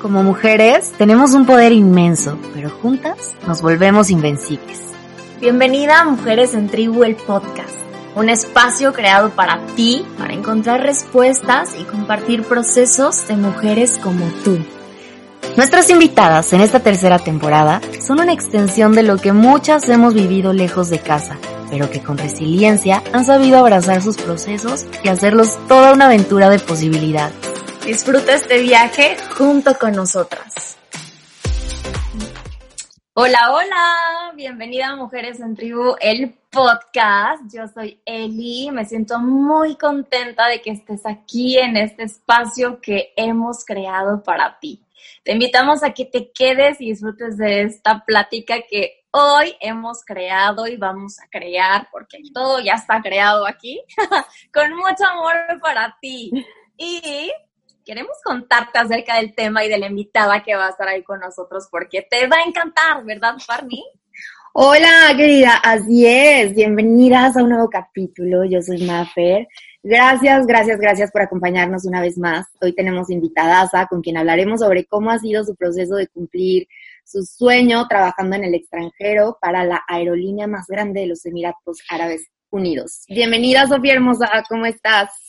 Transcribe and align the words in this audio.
Como 0.00 0.22
mujeres 0.22 0.92
tenemos 0.98 1.32
un 1.32 1.46
poder 1.46 1.72
inmenso, 1.72 2.38
pero 2.54 2.68
juntas 2.68 3.34
nos 3.46 3.62
volvemos 3.62 4.10
invencibles. 4.10 4.80
Bienvenida 5.40 6.00
a 6.00 6.04
Mujeres 6.04 6.52
en 6.54 6.68
Tribu, 6.68 7.02
el 7.02 7.16
podcast, 7.16 7.74
un 8.14 8.28
espacio 8.28 8.92
creado 8.92 9.30
para 9.30 9.58
ti, 9.74 10.04
para 10.18 10.34
encontrar 10.34 10.82
respuestas 10.82 11.76
y 11.80 11.84
compartir 11.84 12.42
procesos 12.42 13.26
de 13.26 13.36
mujeres 13.36 13.98
como 13.98 14.26
tú. 14.44 14.58
Nuestras 15.56 15.88
invitadas 15.88 16.52
en 16.52 16.60
esta 16.60 16.80
tercera 16.80 17.18
temporada 17.18 17.80
son 18.00 18.20
una 18.20 18.34
extensión 18.34 18.92
de 18.92 19.02
lo 19.02 19.16
que 19.16 19.32
muchas 19.32 19.88
hemos 19.88 20.12
vivido 20.12 20.52
lejos 20.52 20.90
de 20.90 20.98
casa, 20.98 21.38
pero 21.70 21.90
que 21.90 22.02
con 22.02 22.18
resiliencia 22.18 23.02
han 23.14 23.24
sabido 23.24 23.58
abrazar 23.58 24.02
sus 24.02 24.18
procesos 24.18 24.84
y 25.02 25.08
hacerlos 25.08 25.58
toda 25.68 25.94
una 25.94 26.04
aventura 26.04 26.50
de 26.50 26.58
posibilidades. 26.58 27.55
Disfruta 27.86 28.34
este 28.34 28.62
viaje 28.62 29.16
junto 29.38 29.78
con 29.78 29.92
nosotras. 29.92 30.76
Hola, 33.14 33.52
hola, 33.52 34.32
bienvenida 34.34 34.96
Mujeres 34.96 35.38
en 35.38 35.54
Tribu, 35.54 35.94
el 36.00 36.34
podcast. 36.50 37.44
Yo 37.54 37.68
soy 37.68 38.00
Eli, 38.04 38.72
me 38.72 38.84
siento 38.86 39.20
muy 39.20 39.76
contenta 39.76 40.48
de 40.48 40.60
que 40.60 40.72
estés 40.72 41.06
aquí 41.06 41.58
en 41.58 41.76
este 41.76 42.02
espacio 42.02 42.80
que 42.80 43.12
hemos 43.14 43.64
creado 43.64 44.20
para 44.20 44.58
ti. 44.58 44.84
Te 45.22 45.34
invitamos 45.34 45.84
a 45.84 45.94
que 45.94 46.06
te 46.06 46.32
quedes 46.32 46.80
y 46.80 46.90
disfrutes 46.90 47.38
de 47.38 47.62
esta 47.62 48.04
plática 48.04 48.56
que 48.68 49.04
hoy 49.12 49.54
hemos 49.60 50.04
creado 50.04 50.66
y 50.66 50.76
vamos 50.76 51.20
a 51.20 51.28
crear, 51.30 51.88
porque 51.92 52.18
todo 52.34 52.58
ya 52.58 52.72
está 52.72 53.00
creado 53.00 53.46
aquí, 53.46 53.80
con 54.52 54.74
mucho 54.74 55.06
amor 55.08 55.60
para 55.62 55.96
ti. 56.00 56.32
Y 56.76 57.30
queremos 57.86 58.16
contarte 58.24 58.80
acerca 58.80 59.16
del 59.16 59.32
tema 59.32 59.64
y 59.64 59.68
de 59.68 59.78
la 59.78 59.86
invitada 59.86 60.42
que 60.42 60.56
va 60.56 60.66
a 60.66 60.70
estar 60.70 60.88
ahí 60.88 61.04
con 61.04 61.20
nosotros 61.20 61.68
porque 61.70 62.02
te 62.02 62.26
va 62.26 62.38
a 62.38 62.48
encantar, 62.48 63.04
¿verdad, 63.04 63.36
Barney? 63.46 63.84
Hola, 64.52 65.14
querida, 65.16 65.58
así 65.62 66.04
es. 66.04 66.52
Bienvenidas 66.52 67.36
a 67.36 67.44
un 67.44 67.50
nuevo 67.50 67.70
capítulo. 67.70 68.44
Yo 68.44 68.60
soy 68.60 68.82
Mafer. 68.82 69.46
Gracias, 69.84 70.46
gracias, 70.48 70.80
gracias 70.80 71.12
por 71.12 71.22
acompañarnos 71.22 71.84
una 71.84 72.00
vez 72.00 72.18
más. 72.18 72.46
Hoy 72.60 72.74
tenemos 72.74 73.08
invitada 73.08 73.70
con 73.88 74.02
quien 74.02 74.16
hablaremos 74.16 74.60
sobre 74.60 74.84
cómo 74.86 75.12
ha 75.12 75.20
sido 75.20 75.44
su 75.44 75.54
proceso 75.54 75.94
de 75.94 76.08
cumplir 76.08 76.66
su 77.04 77.22
sueño 77.22 77.86
trabajando 77.86 78.34
en 78.34 78.44
el 78.44 78.54
extranjero 78.54 79.38
para 79.40 79.62
la 79.64 79.84
aerolínea 79.86 80.48
más 80.48 80.66
grande 80.66 81.02
de 81.02 81.06
los 81.06 81.24
Emiratos 81.24 81.78
Árabes 81.88 82.26
Unidos. 82.50 83.04
Bienvenida, 83.06 83.68
Sofía 83.68 83.92
Hermosa, 83.92 84.28
¿cómo 84.48 84.66
estás? 84.66 85.25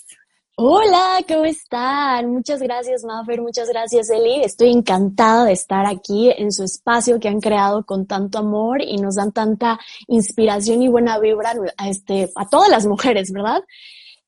Hola, 0.60 1.24
¿cómo 1.28 1.46
están? 1.46 2.32
Muchas 2.32 2.60
gracias, 2.64 3.04
Mafer, 3.04 3.44
muchas 3.44 3.70
gracias, 3.70 4.10
Eli. 4.10 4.42
Estoy 4.42 4.72
encantada 4.72 5.46
de 5.46 5.54
estar 5.54 5.86
aquí 5.86 6.32
en 6.36 6.52
su 6.52 6.64
espacio 6.64 7.20
que 7.20 7.28
han 7.28 7.40
creado 7.40 7.86
con 7.86 8.08
tanto 8.08 8.40
amor 8.40 8.82
y 8.82 8.98
nos 8.98 9.18
dan 9.18 9.32
tanta 9.32 9.80
inspiración 10.08 10.82
y 10.82 10.88
buena 10.88 11.20
vibra 11.20 11.54
a, 11.78 11.90
este, 11.90 12.32
a 12.36 12.50
todas 12.50 12.70
las 12.72 12.88
mujeres, 12.88 13.32
¿verdad? 13.32 13.62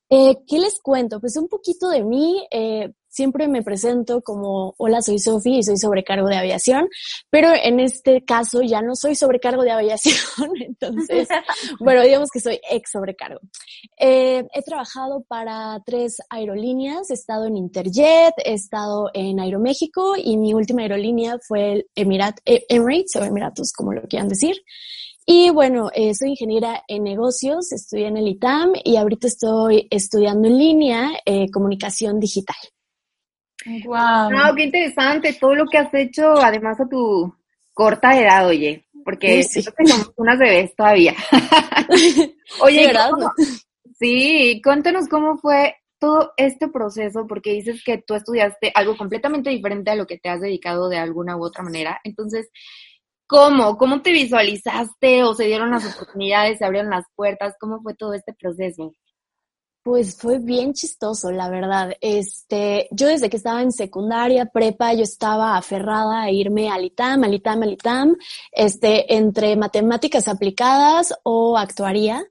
Eh, 0.08 0.36
¿Qué 0.46 0.60
les 0.60 0.78
cuento? 0.80 1.18
Pues 1.18 1.36
un 1.36 1.48
poquito 1.48 1.88
de 1.88 2.04
mí. 2.04 2.46
Eh, 2.52 2.92
siempre 3.10 3.48
me 3.48 3.62
presento 3.62 4.22
como, 4.22 4.74
hola, 4.78 5.02
soy 5.02 5.18
Sofi 5.18 5.58
y 5.58 5.62
soy 5.62 5.76
sobrecargo 5.76 6.28
de 6.28 6.36
aviación, 6.36 6.88
pero 7.28 7.50
en 7.52 7.80
este 7.80 8.24
caso 8.24 8.62
ya 8.62 8.80
no 8.80 8.94
soy 8.94 9.16
sobrecargo 9.16 9.62
de 9.62 9.72
aviación, 9.72 10.16
entonces, 10.60 11.28
bueno, 11.80 12.02
digamos 12.02 12.28
que 12.32 12.40
soy 12.40 12.60
ex 12.70 12.90
sobrecargo. 12.92 13.40
Eh, 13.98 14.46
he 14.54 14.62
trabajado 14.62 15.24
para 15.28 15.82
tres 15.84 16.18
aerolíneas, 16.30 17.10
he 17.10 17.14
estado 17.14 17.46
en 17.46 17.56
Interjet, 17.56 18.32
he 18.44 18.54
estado 18.54 19.10
en 19.12 19.40
Aeroméxico 19.40 20.14
y 20.16 20.36
mi 20.36 20.54
última 20.54 20.82
aerolínea 20.82 21.38
fue 21.46 21.72
el 21.72 21.86
Emirat, 21.96 22.38
eh, 22.44 22.64
Emirates 22.68 23.16
o 23.16 23.24
Emiratos, 23.24 23.72
como 23.72 23.92
lo 23.92 24.02
quieran 24.02 24.28
decir. 24.28 24.56
Y 25.26 25.50
bueno, 25.50 25.90
eh, 25.92 26.14
soy 26.14 26.30
ingeniera 26.30 26.82
en 26.88 27.04
negocios, 27.04 27.72
estudié 27.72 28.08
en 28.08 28.16
el 28.16 28.28
ITAM 28.28 28.72
y 28.82 28.96
ahorita 28.96 29.26
estoy 29.26 29.86
estudiando 29.90 30.48
en 30.48 30.58
línea 30.58 31.10
comunicación 31.52 32.18
digital. 32.18 32.56
Wow. 33.66 34.30
No, 34.30 34.54
qué 34.56 34.64
interesante 34.64 35.34
todo 35.34 35.54
lo 35.54 35.66
que 35.66 35.78
has 35.78 35.92
hecho, 35.92 36.32
además 36.40 36.80
a 36.80 36.88
tu 36.88 37.34
corta 37.72 38.18
edad, 38.18 38.46
oye, 38.46 38.86
porque 39.04 39.42
sí, 39.42 39.64
tenemos 39.76 40.12
unas 40.16 40.38
bebés 40.38 40.74
todavía. 40.74 41.14
oye, 42.62 42.92
sí, 43.98 44.60
cuéntanos 44.62 45.08
cómo 45.08 45.38
fue 45.38 45.76
todo 45.98 46.32
este 46.36 46.68
proceso, 46.68 47.26
porque 47.26 47.52
dices 47.52 47.82
que 47.84 47.98
tú 47.98 48.14
estudiaste 48.14 48.72
algo 48.74 48.96
completamente 48.96 49.50
diferente 49.50 49.90
a 49.90 49.96
lo 49.96 50.06
que 50.06 50.18
te 50.18 50.30
has 50.30 50.40
dedicado 50.40 50.88
de 50.88 50.98
alguna 50.98 51.36
u 51.36 51.44
otra 51.44 51.62
manera. 51.62 52.00
Entonces, 52.04 52.48
¿cómo? 53.26 53.76
¿Cómo 53.76 54.00
te 54.00 54.10
visualizaste 54.10 55.22
o 55.22 55.34
se 55.34 55.44
dieron 55.44 55.70
las 55.70 55.94
oportunidades, 55.94 56.58
se 56.58 56.64
abrieron 56.64 56.90
las 56.90 57.04
puertas? 57.14 57.54
¿Cómo 57.60 57.82
fue 57.82 57.94
todo 57.94 58.14
este 58.14 58.32
proceso? 58.32 58.94
Pues 59.82 60.14
fue 60.16 60.38
bien 60.38 60.74
chistoso, 60.74 61.30
la 61.30 61.48
verdad. 61.48 61.94
Este, 62.02 62.86
yo 62.90 63.06
desde 63.06 63.30
que 63.30 63.38
estaba 63.38 63.62
en 63.62 63.72
secundaria, 63.72 64.44
prepa, 64.44 64.92
yo 64.92 65.02
estaba 65.02 65.56
aferrada 65.56 66.22
a 66.22 66.30
irme 66.30 66.68
al 66.68 66.84
ITAM, 66.84 67.24
al 67.24 67.32
ITAM, 67.34 67.62
al 67.62 67.72
ITAM, 67.72 68.16
este, 68.52 69.14
entre 69.14 69.56
matemáticas 69.56 70.28
aplicadas 70.28 71.14
o 71.22 71.56
actuaría. 71.56 72.22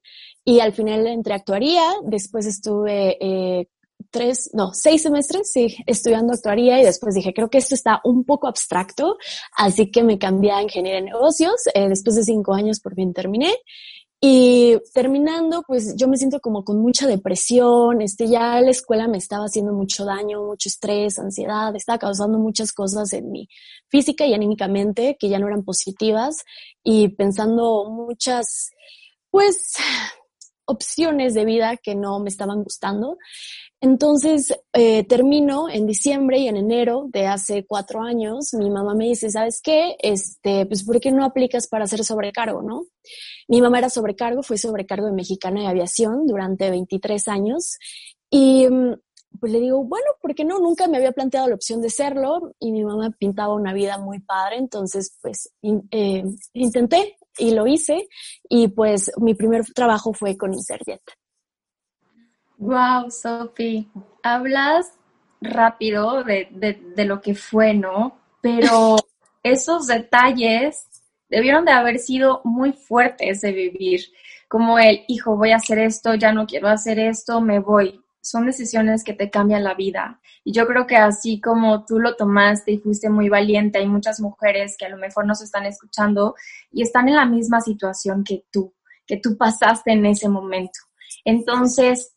Y 0.46 0.60
al 0.60 0.74
final 0.74 1.08
entre 1.08 1.34
actuaría, 1.34 1.82
después 2.04 2.46
estuve 2.46 3.18
eh, 3.20 3.68
tres, 4.12 4.52
no, 4.54 4.74
seis 4.74 5.02
semestres, 5.02 5.52
sí, 5.52 5.76
estudiando 5.86 6.34
actuaría 6.34 6.80
y 6.80 6.86
después 6.86 7.16
dije, 7.16 7.34
creo 7.34 7.50
que 7.50 7.58
esto 7.58 7.76
está 7.76 8.00
un 8.04 8.24
poco 8.26 8.48
abstracto, 8.48 9.18
así 9.56 9.92
que 9.92 10.04
me 10.04 10.18
cambié 10.18 10.52
a 10.52 10.62
ingeniería 10.62 11.00
en 11.00 11.06
negocios. 11.06 11.56
Eh, 11.74 11.90
después 11.90 12.16
de 12.16 12.24
cinco 12.24 12.54
años 12.54 12.80
por 12.80 12.96
fin 12.96 13.14
terminé 13.14 13.54
y 14.22 14.78
terminando, 14.94 15.64
pues 15.66 15.96
yo 15.96 16.10
me 16.10 16.18
siento 16.18 16.42
como 16.42 16.66
con 16.66 16.82
mucha 16.82 17.08
depresión, 17.08 18.02
este, 18.02 18.28
ya 18.28 18.60
la 18.60 18.72
escuela 18.72 19.08
me 19.08 19.18
estaba 19.18 19.46
haciendo 19.46 19.72
mucho 19.72 20.04
daño, 20.04 20.44
mucho 20.44 20.68
estrés, 20.68 21.18
ansiedad, 21.20 21.74
estaba 21.76 22.00
causando 22.00 22.38
muchas 22.38 22.74
cosas 22.74 23.14
en 23.14 23.32
mi 23.32 23.48
física 23.88 24.26
y 24.26 24.34
anímicamente 24.34 25.16
que 25.18 25.30
ya 25.30 25.40
no 25.40 25.48
eran 25.48 25.64
positivas 25.64 26.44
y 26.84 27.08
pensando 27.10 27.90
muchas, 27.90 28.72
pues, 29.32 29.76
opciones 30.70 31.34
de 31.34 31.46
vida 31.46 31.78
que 31.78 31.96
no 31.96 32.20
me 32.20 32.30
estaban 32.30 32.64
gustando. 32.64 33.18
Entonces, 33.82 34.54
eh, 34.74 35.06
termino 35.06 35.70
en 35.70 35.88
diciembre 35.88 36.38
y 36.40 36.48
en 36.48 36.58
enero 36.58 37.08
de 37.08 37.28
hace 37.28 37.66
cuatro 37.66 38.02
años, 38.02 38.54
mi 38.54 38.70
mamá 38.70 38.94
me 38.94 39.06
dice, 39.06 39.30
¿sabes 39.30 39.62
qué? 39.64 39.96
Este, 40.00 40.66
pues, 40.66 40.84
¿por 40.84 41.00
qué 41.00 41.12
no 41.12 41.24
aplicas 41.24 41.68
para 41.68 41.86
hacer 41.86 42.04
sobrecargo, 42.04 42.62
no? 42.62 42.86
Mi 43.48 43.62
mamá 43.62 43.80
era 43.80 43.90
sobrecargo, 43.90 44.44
fue 44.44 44.58
sobrecargo 44.58 45.08
de 45.08 45.14
Mexicana 45.14 45.62
de 45.62 45.68
Aviación 45.68 46.28
durante 46.28 46.70
23 46.70 47.28
años 47.30 47.78
y 48.30 48.68
mm, 48.68 48.96
pues 49.40 49.54
le 49.54 49.60
digo, 49.60 49.84
bueno, 49.84 50.08
¿por 50.22 50.36
qué 50.36 50.44
no? 50.44 50.60
Nunca 50.60 50.88
me 50.88 50.98
había 50.98 51.12
planteado 51.12 51.48
la 51.48 51.56
opción 51.56 51.82
de 51.82 51.90
serlo 51.90 52.54
y 52.60 52.72
mi 52.72 52.84
mamá 52.84 53.16
pintaba 53.18 53.54
una 53.54 53.74
vida 53.74 53.98
muy 53.98 54.20
padre, 54.20 54.58
entonces 54.58 55.18
pues 55.22 55.52
eh, 55.62 56.24
intenté 56.54 57.16
y 57.40 57.52
lo 57.52 57.68
hice 57.68 58.08
y 58.48 58.68
pues 58.68 59.12
mi 59.18 59.34
primer 59.34 59.66
trabajo 59.74 60.14
fue 60.14 60.38
con 60.38 60.54
Interjet. 60.54 61.02
Wow, 62.58 63.10
Sophie, 63.10 63.88
hablas 64.22 64.92
rápido 65.42 66.24
de, 66.24 66.50
de, 66.52 67.06
lo 67.06 67.22
que 67.22 67.34
fue, 67.34 67.74
¿no? 67.74 68.20
Pero 68.42 68.98
esos 69.44 69.88
detalles 69.88 70.88
debieron 71.30 71.64
de 71.64 71.72
haber 71.72 72.00
sido 72.00 72.42
muy 72.44 72.74
fuertes 72.74 73.42
de 73.42 73.54
vivir, 73.54 74.02
como 74.50 74.80
el, 74.80 75.06
hijo, 75.08 75.38
voy 75.38 75.52
a 75.52 75.58
hacer 75.58 75.80
esto, 75.80 76.16
ya 76.16 76.34
no 76.34 76.46
quiero 76.46 76.68
hacer 76.68 77.00
esto, 77.00 77.40
me 77.40 77.60
voy. 77.60 78.02
Son 78.22 78.46
decisiones 78.46 79.04
que 79.04 79.14
te 79.14 79.30
cambian 79.30 79.64
la 79.64 79.74
vida. 79.74 80.20
Y 80.44 80.54
yo 80.54 80.68
creo 80.68 80.88
que 80.88 80.98
así 80.98 81.40
como 81.40 81.86
tú 81.86 82.00
lo 82.00 82.16
tomaste 82.16 82.72
y 82.72 82.78
fuiste 82.78 83.10
muy 83.10 83.30
valiente, 83.30 83.80
hay 83.80 83.88
muchas 83.88 84.20
mujeres 84.20 84.76
que 84.78 84.86
a 84.86 84.90
lo 84.90 84.98
mejor 84.98 85.26
nos 85.26 85.42
están 85.42 85.66
escuchando 85.66 86.36
y 86.72 86.82
están 86.82 87.08
en 87.08 87.16
la 87.16 87.26
misma 87.26 87.62
situación 87.62 88.24
que 88.24 88.46
tú, 88.52 88.74
que 89.06 89.18
tú 89.18 89.38
pasaste 89.38 89.92
en 89.92 90.06
ese 90.06 90.30
momento. 90.30 90.80
Entonces, 91.26 92.16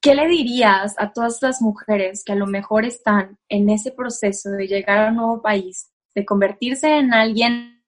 ¿qué 0.00 0.14
le 0.14 0.26
dirías 0.26 0.94
a 0.98 1.12
todas 1.12 1.40
las 1.42 1.60
mujeres 1.60 2.22
que 2.24 2.32
a 2.32 2.36
lo 2.36 2.46
mejor 2.46 2.84
están 2.84 3.38
en 3.48 3.70
ese 3.70 3.92
proceso 3.92 4.50
de 4.50 4.66
llegar 4.66 4.98
a 4.98 5.08
un 5.10 5.16
nuevo 5.16 5.42
país, 5.42 5.90
de 6.14 6.24
convertirse 6.24 6.88
en 6.96 7.12
alguien 7.12 7.82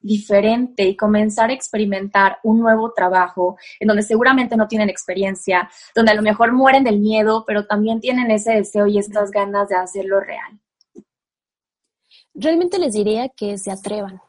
diferente 0.00 0.84
y 0.84 0.96
comenzar 0.96 1.50
a 1.50 1.52
experimentar 1.52 2.38
un 2.42 2.60
nuevo 2.60 2.92
trabajo 2.92 3.56
en 3.78 3.88
donde 3.88 4.02
seguramente 4.02 4.56
no 4.56 4.68
tienen 4.68 4.88
experiencia, 4.88 5.70
donde 5.94 6.12
a 6.12 6.14
lo 6.14 6.22
mejor 6.22 6.52
mueren 6.52 6.84
del 6.84 6.98
miedo, 6.98 7.44
pero 7.46 7.66
también 7.66 8.00
tienen 8.00 8.30
ese 8.30 8.52
deseo 8.52 8.86
y 8.86 8.98
esas 8.98 9.30
ganas 9.30 9.68
de 9.68 9.76
hacerlo 9.76 10.20
real? 10.20 10.60
Realmente 12.34 12.78
les 12.78 12.94
diría 12.94 13.28
que 13.28 13.58
se 13.58 13.70
atrevan, 13.70 14.20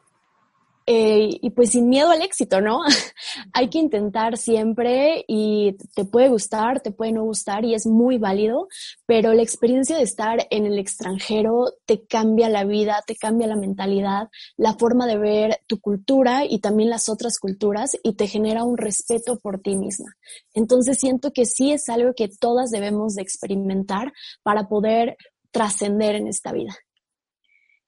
eh, 0.86 1.38
y 1.40 1.50
pues 1.50 1.70
sin 1.70 1.88
miedo 1.88 2.10
al 2.10 2.22
éxito, 2.22 2.60
¿no? 2.60 2.80
Hay 3.52 3.70
que 3.70 3.78
intentar 3.78 4.36
siempre 4.36 5.24
y 5.28 5.76
te 5.94 6.04
puede 6.04 6.28
gustar, 6.28 6.80
te 6.80 6.90
puede 6.90 7.12
no 7.12 7.24
gustar 7.24 7.64
y 7.64 7.74
es 7.74 7.86
muy 7.86 8.18
válido, 8.18 8.68
pero 9.06 9.32
la 9.32 9.42
experiencia 9.42 9.96
de 9.96 10.02
estar 10.02 10.46
en 10.50 10.66
el 10.66 10.78
extranjero 10.78 11.72
te 11.86 12.04
cambia 12.06 12.48
la 12.48 12.64
vida, 12.64 13.02
te 13.06 13.16
cambia 13.16 13.46
la 13.46 13.56
mentalidad, 13.56 14.28
la 14.56 14.74
forma 14.74 15.06
de 15.06 15.18
ver 15.18 15.60
tu 15.66 15.80
cultura 15.80 16.44
y 16.44 16.60
también 16.60 16.90
las 16.90 17.08
otras 17.08 17.38
culturas 17.38 17.96
y 18.02 18.14
te 18.14 18.26
genera 18.26 18.64
un 18.64 18.76
respeto 18.76 19.38
por 19.38 19.60
ti 19.60 19.76
misma. 19.76 20.16
Entonces 20.54 20.98
siento 20.98 21.32
que 21.32 21.46
sí 21.46 21.72
es 21.72 21.88
algo 21.88 22.12
que 22.14 22.28
todas 22.28 22.70
debemos 22.70 23.14
de 23.14 23.22
experimentar 23.22 24.12
para 24.42 24.68
poder 24.68 25.16
trascender 25.50 26.16
en 26.16 26.26
esta 26.26 26.52
vida. 26.52 26.74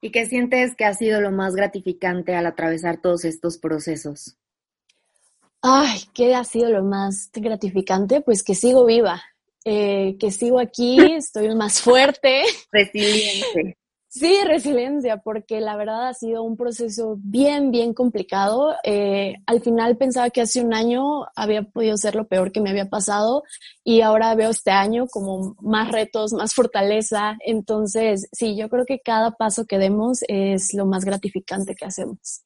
¿Y 0.05 0.11
qué 0.11 0.27
sientes 0.27 0.77
que 0.77 0.85
ha 0.85 0.93
sido 0.93 1.23
lo 1.23 1.33
más 1.33 1.55
gratificante 1.55 2.37
al 2.37 2.45
atravesar 2.45 3.01
todos 3.01 3.25
estos 3.25 3.57
procesos? 3.57 4.37
Ay, 5.63 6.01
¿qué 6.13 6.35
ha 6.35 6.45
sido 6.45 6.69
lo 6.69 6.85
más 6.85 7.31
gratificante? 7.33 8.21
Pues 8.21 8.43
que 8.43 8.55
sigo 8.55 8.85
viva, 8.85 9.23
eh, 9.65 10.19
que 10.21 10.31
sigo 10.31 10.61
aquí, 10.61 10.99
estoy 11.15 11.55
más 11.55 11.81
fuerte. 11.81 12.43
Resiliente. 12.71 13.79
Sí, 14.15 14.39
resiliencia, 14.47 15.17
porque 15.17 15.61
la 15.61 15.77
verdad 15.77 16.07
ha 16.09 16.15
sido 16.15 16.45
un 16.45 16.57
proceso 16.57 17.17
bien, 17.19 17.73
bien 17.73 17.93
complicado. 17.93 18.77
Eh, 18.85 19.35
al 19.47 19.61
final 19.61 19.97
pensaba 19.97 20.31
que 20.31 20.41
hace 20.41 20.61
un 20.61 20.73
año 20.73 21.27
había 21.35 21.63
podido 21.63 21.97
ser 21.97 22.15
lo 22.15 22.29
peor 22.29 22.53
que 22.53 22.61
me 22.61 22.71
había 22.71 22.89
pasado 22.89 23.43
y 23.83 24.03
ahora 24.03 24.35
veo 24.37 24.51
este 24.51 24.71
año 24.71 25.09
como 25.09 25.57
más 25.61 25.91
retos, 25.91 26.33
más 26.33 26.55
fortaleza. 26.55 27.37
Entonces, 27.41 28.29
sí, 28.33 28.57
yo 28.57 28.69
creo 28.69 28.85
que 28.87 29.01
cada 29.01 29.33
paso 29.33 29.67
que 29.67 29.79
demos 29.79 30.21
es 30.29 30.75
lo 30.75 30.87
más 30.87 31.05
gratificante 31.05 31.75
que 31.75 31.85
hacemos. 31.85 32.45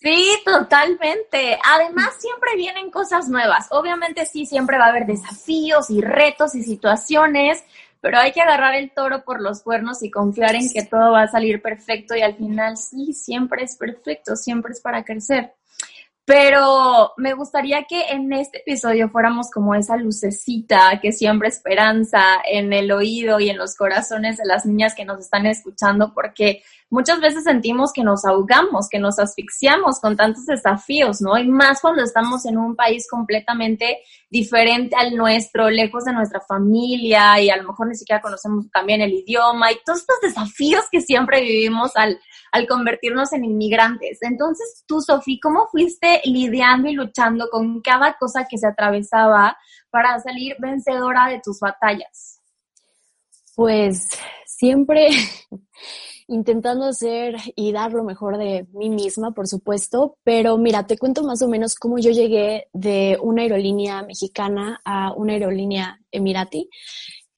Sí, 0.00 0.32
totalmente. 0.46 1.58
Además, 1.62 2.14
siempre 2.18 2.56
vienen 2.56 2.90
cosas 2.90 3.28
nuevas. 3.28 3.66
Obviamente 3.70 4.24
sí, 4.24 4.46
siempre 4.46 4.78
va 4.78 4.86
a 4.86 4.88
haber 4.88 5.06
desafíos 5.06 5.90
y 5.90 6.00
retos 6.00 6.54
y 6.54 6.62
situaciones, 6.62 7.62
pero 8.00 8.18
hay 8.18 8.32
que 8.32 8.40
agarrar 8.40 8.74
el 8.74 8.92
toro 8.92 9.24
por 9.24 9.40
los 9.40 9.62
cuernos 9.62 10.02
y 10.02 10.10
confiar 10.10 10.54
en 10.54 10.70
que 10.70 10.84
todo 10.84 11.12
va 11.12 11.22
a 11.22 11.28
salir 11.28 11.60
perfecto 11.60 12.16
y 12.16 12.22
al 12.22 12.36
final 12.36 12.76
sí, 12.76 13.12
siempre 13.12 13.64
es 13.64 13.76
perfecto, 13.76 14.36
siempre 14.36 14.72
es 14.72 14.80
para 14.80 15.04
crecer. 15.04 15.54
Pero 16.24 17.12
me 17.16 17.34
gustaría 17.34 17.84
que 17.84 18.10
en 18.10 18.32
este 18.32 18.58
episodio 18.58 19.08
fuéramos 19.08 19.50
como 19.50 19.74
esa 19.74 19.96
lucecita 19.96 21.00
que 21.02 21.12
siempre 21.12 21.48
esperanza 21.48 22.20
en 22.48 22.72
el 22.72 22.92
oído 22.92 23.40
y 23.40 23.50
en 23.50 23.58
los 23.58 23.74
corazones 23.74 24.36
de 24.36 24.46
las 24.46 24.64
niñas 24.64 24.94
que 24.94 25.04
nos 25.04 25.18
están 25.18 25.46
escuchando, 25.46 26.14
porque 26.14 26.62
muchas 26.90 27.20
veces 27.20 27.44
sentimos 27.44 27.92
que 27.92 28.02
nos 28.02 28.24
ahogamos, 28.24 28.88
que 28.88 28.98
nos 28.98 29.18
asfixiamos 29.18 30.00
con 30.00 30.16
tantos 30.16 30.44
desafíos, 30.44 31.20
¿no? 31.20 31.38
Y 31.38 31.48
más 31.48 31.80
cuando 31.80 32.02
estamos 32.02 32.44
en 32.44 32.58
un 32.58 32.74
país 32.74 33.08
completamente 33.08 34.00
diferente 34.28 34.96
al 34.96 35.16
nuestro, 35.16 35.70
lejos 35.70 36.04
de 36.04 36.12
nuestra 36.12 36.40
familia 36.40 37.40
y 37.40 37.48
a 37.48 37.56
lo 37.56 37.68
mejor 37.68 37.88
ni 37.88 37.94
siquiera 37.94 38.20
conocemos 38.20 38.68
también 38.70 39.00
el 39.00 39.12
idioma 39.12 39.72
y 39.72 39.78
todos 39.84 40.00
estos 40.00 40.20
desafíos 40.20 40.84
que 40.90 41.00
siempre 41.00 41.40
vivimos 41.40 41.92
al, 41.94 42.20
al 42.52 42.66
convertirnos 42.66 43.32
en 43.32 43.44
inmigrantes. 43.44 44.18
Entonces, 44.22 44.84
tú, 44.86 45.00
Sofía, 45.00 45.38
¿cómo 45.40 45.68
fuiste 45.70 46.20
lidiando 46.24 46.88
y 46.88 46.94
luchando 46.94 47.48
con 47.50 47.80
cada 47.80 48.14
cosa 48.18 48.46
que 48.48 48.58
se 48.58 48.66
atravesaba 48.66 49.56
para 49.90 50.18
salir 50.18 50.56
vencedora 50.58 51.28
de 51.28 51.40
tus 51.42 51.60
batallas? 51.60 52.40
Pues 53.54 54.08
siempre 54.46 55.10
intentando 56.30 56.86
hacer 56.86 57.34
y 57.56 57.72
dar 57.72 57.92
lo 57.92 58.04
mejor 58.04 58.38
de 58.38 58.66
mí 58.72 58.88
misma, 58.88 59.32
por 59.32 59.48
supuesto, 59.48 60.16
pero 60.22 60.56
mira, 60.56 60.86
te 60.86 60.96
cuento 60.96 61.24
más 61.24 61.42
o 61.42 61.48
menos 61.48 61.74
cómo 61.74 61.98
yo 61.98 62.12
llegué 62.12 62.68
de 62.72 63.18
una 63.20 63.42
aerolínea 63.42 64.02
mexicana 64.02 64.80
a 64.84 65.12
una 65.12 65.32
aerolínea 65.34 66.00
emirati. 66.10 66.68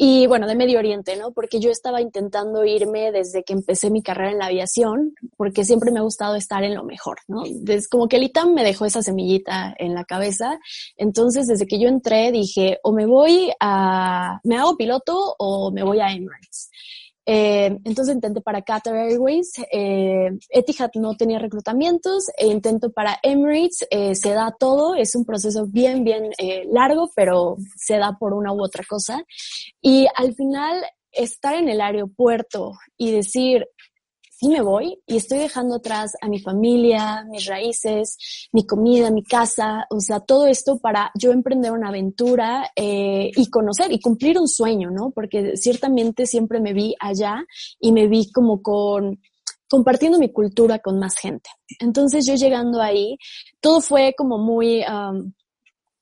Y 0.05 0.27
bueno, 0.27 0.49
de 0.49 0.57
Medio 0.57 0.81
Oriente, 0.81 1.17
¿no? 1.17 1.33
Porque 1.33 1.61
yo 1.61 1.71
estaba 1.71 2.01
intentando 2.01 2.65
irme 2.65 3.13
desde 3.13 3.45
que 3.45 3.53
empecé 3.53 3.89
mi 3.89 4.03
carrera 4.03 4.33
en 4.33 4.39
la 4.39 4.47
aviación, 4.47 5.15
porque 5.37 5.65
siempre 5.65 5.93
me 5.93 6.01
ha 6.01 6.03
gustado 6.03 6.35
estar 6.35 6.65
en 6.65 6.75
lo 6.75 6.83
mejor, 6.83 7.19
¿no? 7.29 7.45
Es 7.69 7.89
como 7.89 8.09
que 8.09 8.17
el 8.17 8.25
ITAM 8.25 8.53
me 8.53 8.65
dejó 8.65 8.85
esa 8.85 9.01
semillita 9.01 9.75
en 9.79 9.95
la 9.95 10.05
cabeza. 10.05 10.59
Entonces, 10.97 11.47
desde 11.47 11.69
que 11.69 11.79
yo 11.79 11.89
entré, 11.89 12.33
dije, 12.33 12.79
o 12.83 12.93
me 12.93 13.07
voy 13.07 13.53
a, 13.61 14.41
me 14.43 14.57
hago 14.57 14.77
piloto 14.77 15.37
o 15.39 15.71
me 15.71 15.85
voy 15.85 16.01
a 16.01 16.11
Emirates. 16.11 16.72
Eh, 17.25 17.79
entonces 17.85 18.15
intenté 18.15 18.41
para 18.41 18.63
Qatar 18.63 18.95
Airways, 18.97 19.53
eh, 19.71 20.31
Etihad 20.51 20.91
no 20.95 21.15
tenía 21.17 21.39
reclutamientos, 21.39 22.29
e 22.37 22.49
intento 22.49 22.91
para 22.91 23.19
Emirates, 23.23 23.87
eh, 23.91 24.15
se 24.15 24.31
da 24.31 24.55
todo, 24.59 24.95
es 24.95 25.15
un 25.15 25.25
proceso 25.25 25.67
bien, 25.67 26.03
bien 26.05 26.31
eh, 26.39 26.65
largo, 26.71 27.11
pero 27.15 27.57
se 27.77 27.97
da 27.99 28.17
por 28.19 28.35
una 28.35 28.53
u 28.53 28.63
otra 28.63 28.85
cosa. 28.89 29.23
Y 29.81 30.07
al 30.17 30.35
final, 30.35 30.83
estar 31.13 31.55
en 31.55 31.69
el 31.69 31.81
aeropuerto 31.81 32.73
y 32.97 33.13
decir, 33.13 33.67
y 34.43 34.49
me 34.49 34.61
voy 34.61 35.01
y 35.07 35.19
estoy 35.19 35.39
dejando 35.39 35.77
atrás 35.77 36.17
a 36.21 36.27
mi 36.27 36.41
familia, 36.41 37.25
mis 37.31 37.47
raíces, 37.47 38.49
mi 38.51 38.67
comida, 38.67 39.13
mi 39.13 39.23
casa, 39.23 39.87
o 39.89 40.01
sea, 40.01 40.19
todo 40.19 40.49
esto 40.49 40.81
para 40.81 41.13
yo 41.15 41.31
emprender 41.31 41.71
una 41.71 41.91
aventura 41.91 42.69
eh, 42.75 43.31
y 43.37 43.51
conocer 43.51 43.93
y 43.93 44.01
cumplir 44.01 44.41
un 44.41 44.49
sueño, 44.49 44.91
¿no? 44.91 45.13
Porque 45.13 45.57
ciertamente 45.57 46.27
siempre 46.27 46.59
me 46.59 46.73
vi 46.73 46.97
allá 46.99 47.45
y 47.79 47.93
me 47.93 48.09
vi 48.09 48.33
como 48.33 48.61
con 48.63 49.21
compartiendo 49.71 50.19
mi 50.19 50.33
cultura 50.33 50.81
con 50.81 50.99
más 50.99 51.17
gente. 51.19 51.49
Entonces 51.79 52.27
yo 52.27 52.35
llegando 52.35 52.83
ahí, 52.83 53.17
todo 53.61 53.81
fue 53.81 54.13
como 54.19 54.39
muy, 54.39 54.81
um, 54.81 55.33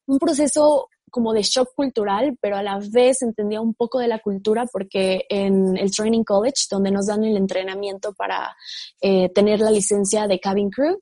un 0.06 0.18
proceso 0.18 0.88
como 1.10 1.32
de 1.32 1.42
shock 1.42 1.74
cultural, 1.74 2.36
pero 2.40 2.56
a 2.56 2.62
la 2.62 2.78
vez 2.78 3.22
entendía 3.22 3.60
un 3.60 3.74
poco 3.74 3.98
de 3.98 4.08
la 4.08 4.20
cultura 4.20 4.66
porque 4.72 5.24
en 5.28 5.76
el 5.76 5.90
Training 5.90 6.24
College, 6.24 6.66
donde 6.70 6.90
nos 6.90 7.06
dan 7.06 7.24
el 7.24 7.36
entrenamiento 7.36 8.12
para 8.14 8.56
eh, 9.00 9.28
tener 9.30 9.60
la 9.60 9.70
licencia 9.70 10.26
de 10.26 10.40
cabin 10.40 10.70
crew, 10.70 10.98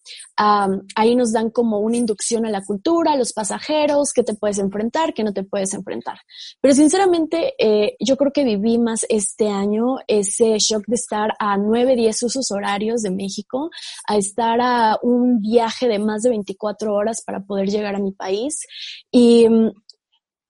ahí 0.95 1.15
nos 1.15 1.33
dan 1.33 1.51
como 1.51 1.81
una 1.81 1.97
inducción 1.97 2.47
a 2.47 2.51
la 2.51 2.63
cultura, 2.63 3.13
a 3.13 3.17
los 3.17 3.33
pasajeros, 3.33 4.13
qué 4.13 4.23
te 4.23 4.35
puedes 4.35 4.59
enfrentar, 4.59 5.13
qué 5.15 5.25
no 5.25 5.33
te 5.33 5.45
puedes 5.45 5.75
enfrentar. 5.75 6.19
Pero 6.61 6.75
sinceramente, 6.75 7.55
eh, 7.59 7.97
yo 8.01 8.17
creo 8.17 8.33
que 8.33 8.45
viví 8.45 8.79
más 8.79 9.05
este 9.09 9.49
año 9.49 9.97
ese 10.07 10.57
shock 10.59 10.85
de 10.87 10.95
estar 10.95 11.33
a 11.39 11.57
9, 11.57 11.97
10 11.97 12.23
usos 12.23 12.51
horarios 12.51 13.03
de 13.03 13.11
México, 13.11 13.71
a 14.07 14.17
estar 14.17 14.61
a 14.61 14.99
un 15.03 15.41
viaje 15.41 15.89
de 15.89 15.99
más 15.99 16.23
de 16.23 16.31
24 16.31 16.95
horas 16.95 17.23
para 17.25 17.41
poder 17.41 17.69
llegar 17.69 17.95
a 17.95 18.01
mi 18.01 18.13
país. 18.13 18.67
Y 19.11 19.47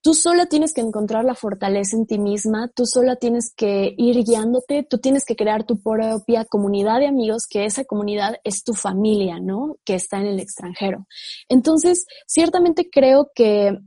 Tú 0.01 0.13
sola 0.13 0.45
tienes 0.45 0.73
que 0.73 0.79
encontrar 0.79 1.25
la 1.25 1.35
fortaleza 1.35 1.97
en 1.97 2.05
ti 2.05 2.19
misma, 2.19 2.71
tú 2.73 2.85
sola 2.85 3.17
tienes 3.17 3.53
que 3.53 3.93
ir 3.97 4.23
guiándote, 4.23 4.83
tú 4.83 4.99
tienes 4.99 5.25
que 5.25 5.35
crear 5.35 5.65
tu 5.65 5.81
propia 5.81 6.45
comunidad 6.45 6.99
de 6.99 7.07
amigos, 7.07 7.47
que 7.49 7.65
esa 7.65 7.83
comunidad 7.83 8.35
es 8.45 8.63
tu 8.63 8.73
familia, 8.73 9.39
¿no? 9.41 9.75
Que 9.83 9.95
está 9.95 10.17
en 10.17 10.27
el 10.27 10.39
extranjero. 10.39 11.05
Entonces, 11.49 12.05
ciertamente 12.27 12.89
creo 12.89 13.29
que 13.35 13.77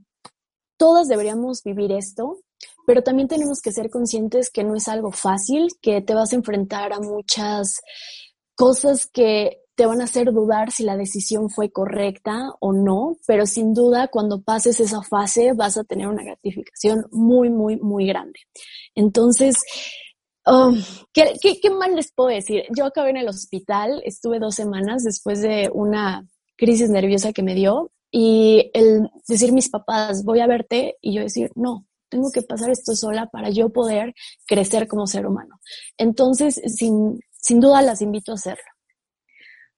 todas 0.77 1.09
deberíamos 1.09 1.63
vivir 1.65 1.93
esto, 1.93 2.41
pero 2.87 3.03
también 3.03 3.29
tenemos 3.29 3.61
que 3.63 3.73
ser 3.73 3.89
conscientes 3.89 4.51
que 4.51 4.65
no 4.65 4.75
es 4.75 4.89
algo 4.89 5.13
fácil, 5.13 5.69
que 5.81 6.03
te 6.03 6.15
vas 6.15 6.33
a 6.33 6.37
enfrentar 6.37 6.93
a 6.93 7.01
muchas 7.01 7.81
cosas 8.55 9.07
que 9.07 9.62
te 9.75 9.87
van 9.87 10.01
a 10.01 10.05
hacer 10.05 10.33
dudar 10.33 10.71
si 10.71 10.85
la 10.85 10.97
decisión 10.97 11.49
fue 11.49 11.71
correcta 11.71 12.51
o 12.61 12.73
no, 12.73 13.17
pero 13.27 13.47
sin 13.47 13.73
duda 13.73 14.09
cuando 14.09 14.43
pases 14.43 14.81
esa 14.81 15.03
fase 15.03 15.53
vas 15.55 15.77
a 15.79 15.85
tener 15.85 16.09
una 16.09 16.23
gratificación 16.23 17.07
muy, 17.11 17.49
muy, 17.49 17.77
muy 17.77 18.07
grande. 18.07 18.41
Entonces, 18.95 19.57
um, 20.47 20.77
¿qué, 21.13 21.71
mal 21.71 21.97
les 21.97 22.13
puedo 22.13 22.29
decir? 22.29 22.65
Yo 22.77 22.85
acabé 22.85 23.11
en 23.11 23.17
el 23.19 23.29
hospital, 23.29 24.03
estuve 24.05 24.39
dos 24.39 24.55
semanas 24.55 25.05
después 25.05 25.41
de 25.41 25.71
una 25.73 26.29
crisis 26.57 26.91
nerviosa 26.91 27.33
que 27.33 27.43
me 27.43 27.55
dio 27.55 27.91
y 28.11 28.71
el 28.75 29.11
decir 29.27 29.53
mis 29.53 29.71
papás, 29.71 30.23
voy 30.23 30.41
a 30.41 30.47
verte 30.47 30.99
y 31.01 31.15
yo 31.15 31.23
decir, 31.23 31.51
no, 31.55 31.87
tengo 32.11 32.31
que 32.31 32.43
pasar 32.43 32.71
esto 32.71 32.95
sola 32.95 33.27
para 33.27 33.49
yo 33.49 33.71
poder 33.71 34.15
crecer 34.47 34.87
como 34.87 35.07
ser 35.07 35.27
humano. 35.27 35.59
Entonces, 35.97 36.61
sin, 36.67 37.21
sin 37.31 37.59
duda 37.59 37.81
las 37.81 38.03
invito 38.03 38.33
a 38.33 38.35
hacerlo. 38.35 38.72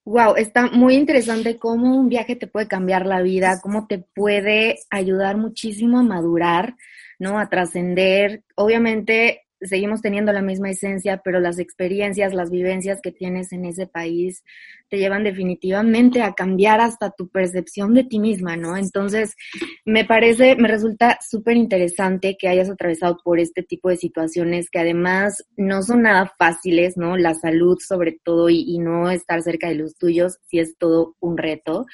Wow, 0.05 0.35
está 0.35 0.67
muy 0.67 0.93
interesante 0.95 1.57
cómo 1.57 1.97
un 1.97 2.09
viaje 2.09 2.35
te 2.35 2.45
puede 2.45 2.67
cambiar 2.67 3.07
la 3.07 3.23
vida, 3.23 3.59
cómo 3.63 3.87
te 3.87 3.97
puede 3.97 4.77
ayudar 4.91 5.35
muchísimo 5.35 5.97
a 5.97 6.03
madurar, 6.03 6.75
¿no? 7.17 7.39
A 7.39 7.49
trascender. 7.49 8.43
Obviamente, 8.55 9.47
seguimos 9.67 10.01
teniendo 10.01 10.31
la 10.33 10.41
misma 10.41 10.69
esencia, 10.69 11.21
pero 11.23 11.39
las 11.39 11.59
experiencias, 11.59 12.33
las 12.33 12.51
vivencias 12.51 12.99
que 13.01 13.11
tienes 13.11 13.51
en 13.51 13.65
ese 13.65 13.87
país 13.87 14.43
te 14.89 14.97
llevan 14.97 15.23
definitivamente 15.23 16.21
a 16.21 16.33
cambiar 16.33 16.79
hasta 16.79 17.11
tu 17.11 17.27
percepción 17.27 17.93
de 17.93 18.03
ti 18.03 18.19
misma, 18.19 18.55
¿no? 18.55 18.77
Entonces, 18.77 19.35
me 19.83 20.05
parece, 20.05 20.55
me 20.55 20.67
resulta 20.67 21.17
súper 21.27 21.57
interesante 21.57 22.37
que 22.39 22.47
hayas 22.47 22.69
atravesado 22.69 23.17
por 23.23 23.39
este 23.39 23.63
tipo 23.63 23.89
de 23.89 23.97
situaciones 23.97 24.69
que 24.69 24.79
además 24.79 25.43
no 25.57 25.81
son 25.81 26.03
nada 26.03 26.31
fáciles, 26.37 26.97
¿no? 26.97 27.17
La 27.17 27.33
salud 27.33 27.77
sobre 27.79 28.19
todo 28.23 28.49
y, 28.49 28.75
no 28.75 29.09
estar 29.09 29.41
cerca 29.41 29.69
de 29.69 29.75
los 29.75 29.95
tuyos, 29.95 30.37
sí 30.47 30.59
es 30.59 30.77
todo 30.77 31.15
un 31.19 31.37
reto. 31.37 31.85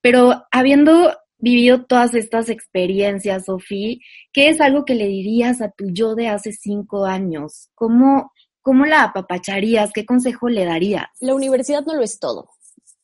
Pero 0.00 0.44
habiendo 0.50 1.14
vivido 1.44 1.84
todas 1.84 2.14
estas 2.14 2.48
experiencias, 2.48 3.44
Sofía, 3.44 3.98
¿qué 4.32 4.48
es 4.48 4.60
algo 4.60 4.84
que 4.84 4.94
le 4.94 5.06
dirías 5.06 5.60
a 5.60 5.70
tu 5.70 5.90
yo 5.90 6.14
de 6.14 6.28
hace 6.28 6.52
cinco 6.52 7.04
años? 7.04 7.68
¿Cómo, 7.74 8.32
¿Cómo 8.62 8.86
la 8.86 9.04
apapacharías? 9.04 9.92
¿Qué 9.92 10.06
consejo 10.06 10.48
le 10.48 10.64
darías? 10.64 11.06
La 11.20 11.34
universidad 11.34 11.84
no 11.86 11.94
lo 11.94 12.02
es 12.02 12.18
todo. 12.18 12.48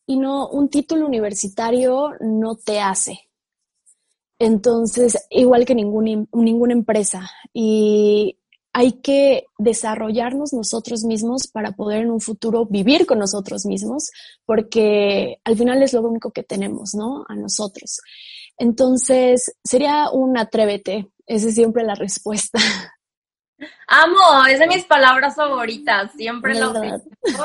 Y 0.06 0.16
no, 0.16 0.48
un 0.48 0.70
título 0.70 1.06
universitario 1.06 2.12
no 2.20 2.56
te 2.56 2.80
hace. 2.80 3.20
Entonces, 4.38 5.26
igual 5.28 5.66
que 5.66 5.74
ningún, 5.74 6.26
ninguna 6.32 6.72
empresa. 6.72 7.30
Y 7.52 8.39
hay 8.72 8.92
que 8.92 9.46
desarrollarnos 9.58 10.52
nosotros 10.52 11.04
mismos 11.04 11.48
para 11.48 11.72
poder 11.72 12.02
en 12.02 12.10
un 12.10 12.20
futuro 12.20 12.66
vivir 12.66 13.06
con 13.06 13.18
nosotros 13.18 13.66
mismos, 13.66 14.10
porque 14.46 15.38
al 15.44 15.56
final 15.56 15.82
es 15.82 15.92
lo 15.92 16.02
único 16.02 16.30
que 16.30 16.42
tenemos, 16.42 16.94
¿no? 16.94 17.24
A 17.28 17.34
nosotros. 17.34 18.00
Entonces, 18.56 19.52
sería 19.64 20.10
un 20.10 20.38
atrévete. 20.38 21.08
Esa 21.26 21.48
es 21.48 21.54
siempre 21.54 21.82
la 21.82 21.94
respuesta. 21.94 22.58
Amo, 23.86 24.46
es 24.48 24.58
de 24.58 24.66
mis 24.66 24.84
palabras 24.84 25.34
favoritas, 25.34 26.12
siempre 26.12 26.58
lo 26.58 26.72
digo 26.72 27.00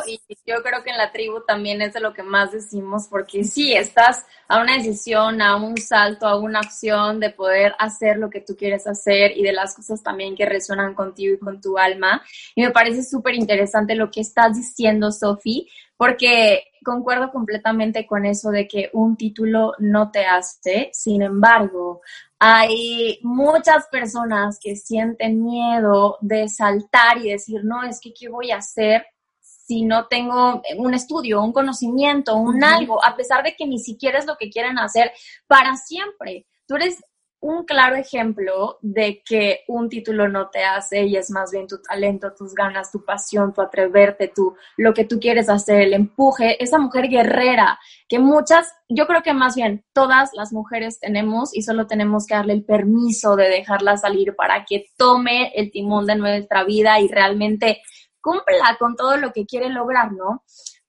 y 0.07 0.19
yo 0.45 0.61
creo 0.63 0.83
que 0.83 0.91
en 0.91 0.97
la 0.97 1.11
tribu 1.11 1.41
también 1.41 1.81
es 1.81 1.93
de 1.93 1.99
lo 1.99 2.13
que 2.13 2.23
más 2.23 2.51
decimos 2.51 3.07
porque 3.09 3.43
sí, 3.43 3.73
estás 3.73 4.25
a 4.47 4.61
una 4.61 4.77
decisión, 4.77 5.41
a 5.41 5.55
un 5.55 5.77
salto, 5.77 6.27
a 6.27 6.37
una 6.37 6.59
acción 6.59 7.19
de 7.19 7.31
poder 7.31 7.73
hacer 7.79 8.17
lo 8.17 8.29
que 8.29 8.41
tú 8.41 8.55
quieres 8.55 8.87
hacer 8.87 9.37
y 9.37 9.43
de 9.43 9.53
las 9.53 9.75
cosas 9.75 10.03
también 10.03 10.35
que 10.35 10.45
resuenan 10.45 10.93
contigo 10.93 11.35
y 11.35 11.39
con 11.39 11.59
tu 11.59 11.77
alma. 11.77 12.23
Y 12.53 12.61
me 12.61 12.71
parece 12.71 13.03
súper 13.03 13.35
interesante 13.35 13.95
lo 13.95 14.11
que 14.11 14.21
estás 14.21 14.55
diciendo, 14.55 15.11
Sofi, 15.11 15.67
porque 15.97 16.65
concuerdo 16.83 17.31
completamente 17.31 18.05
con 18.05 18.25
eso 18.25 18.51
de 18.51 18.67
que 18.67 18.89
un 18.93 19.17
título 19.17 19.73
no 19.79 20.11
te 20.11 20.25
hace, 20.25 20.89
sin 20.93 21.21
embargo, 21.21 22.01
hay 22.39 23.19
muchas 23.23 23.87
personas 23.87 24.59
que 24.61 24.75
sienten 24.75 25.43
miedo 25.43 26.17
de 26.21 26.47
saltar 26.49 27.17
y 27.17 27.31
decir, 27.31 27.61
no, 27.63 27.83
es 27.83 27.99
que 28.01 28.13
¿qué 28.13 28.29
voy 28.29 28.51
a 28.51 28.57
hacer 28.57 29.05
si 29.39 29.83
no 29.83 30.07
tengo 30.07 30.61
un 30.77 30.93
estudio, 30.93 31.41
un 31.41 31.53
conocimiento, 31.53 32.35
un 32.35 32.63
algo, 32.63 33.03
a 33.03 33.15
pesar 33.15 33.43
de 33.43 33.55
que 33.55 33.65
ni 33.65 33.79
siquiera 33.79 34.19
es 34.19 34.25
lo 34.25 34.35
que 34.37 34.49
quieren 34.49 34.77
hacer 34.77 35.11
para 35.47 35.75
siempre? 35.75 36.45
Tú 36.67 36.75
eres 36.75 37.03
un 37.41 37.63
claro 37.63 37.95
ejemplo 37.95 38.79
de 38.81 39.21
que 39.23 39.61
un 39.67 39.87
título 39.87 40.27
no 40.27 40.49
te 40.49 40.63
hace 40.63 41.03
y 41.03 41.15
es 41.15 41.29
más 41.29 41.51
bien 41.51 41.67
tu 41.67 41.81
talento, 41.81 42.33
tus 42.33 42.53
ganas, 42.55 42.91
tu 42.91 43.05
pasión, 43.05 43.53
tu 43.53 43.61
atreverte, 43.61 44.31
tu, 44.33 44.55
lo 44.77 44.93
que 44.93 45.05
tú 45.05 45.19
quieres 45.19 45.47
hacer, 45.47 45.81
el 45.81 45.93
empuje, 45.93 46.61
esa 46.63 46.79
mujer 46.79 47.07
guerrera 47.07 47.79
que 48.07 48.19
muchas, 48.19 48.67
yo 48.89 49.05
creo 49.05 49.21
que 49.21 49.33
más 49.33 49.55
bien 49.55 49.85
todas 49.93 50.31
las 50.33 50.53
mujeres 50.53 50.99
tenemos 50.99 51.55
y 51.55 51.61
solo 51.61 51.87
tenemos 51.87 52.25
que 52.25 52.35
darle 52.35 52.53
el 52.53 52.65
permiso 52.65 53.35
de 53.35 53.49
dejarla 53.49 53.97
salir 53.97 54.35
para 54.35 54.65
que 54.65 54.85
tome 54.97 55.51
el 55.55 55.71
timón 55.71 56.05
de 56.05 56.15
nuestra 56.15 56.63
vida 56.63 56.99
y 56.99 57.07
realmente 57.07 57.81
cumpla 58.21 58.75
con 58.79 58.95
todo 58.95 59.17
lo 59.17 59.31
que 59.31 59.45
quiere 59.45 59.69
lograr, 59.69 60.11
¿no? 60.11 60.43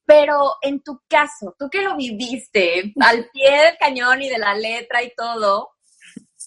Pero 0.07 0.55
en 0.63 0.83
tu 0.83 1.01
caso, 1.09 1.55
tú 1.59 1.69
que 1.69 1.83
lo 1.83 1.97
viviste 1.97 2.95
al 3.01 3.29
pie 3.31 3.51
del 3.51 3.77
cañón 3.79 4.23
y 4.23 4.29
de 4.29 4.39
la 4.39 4.55
letra 4.55 5.03
y 5.03 5.13
todo, 5.15 5.76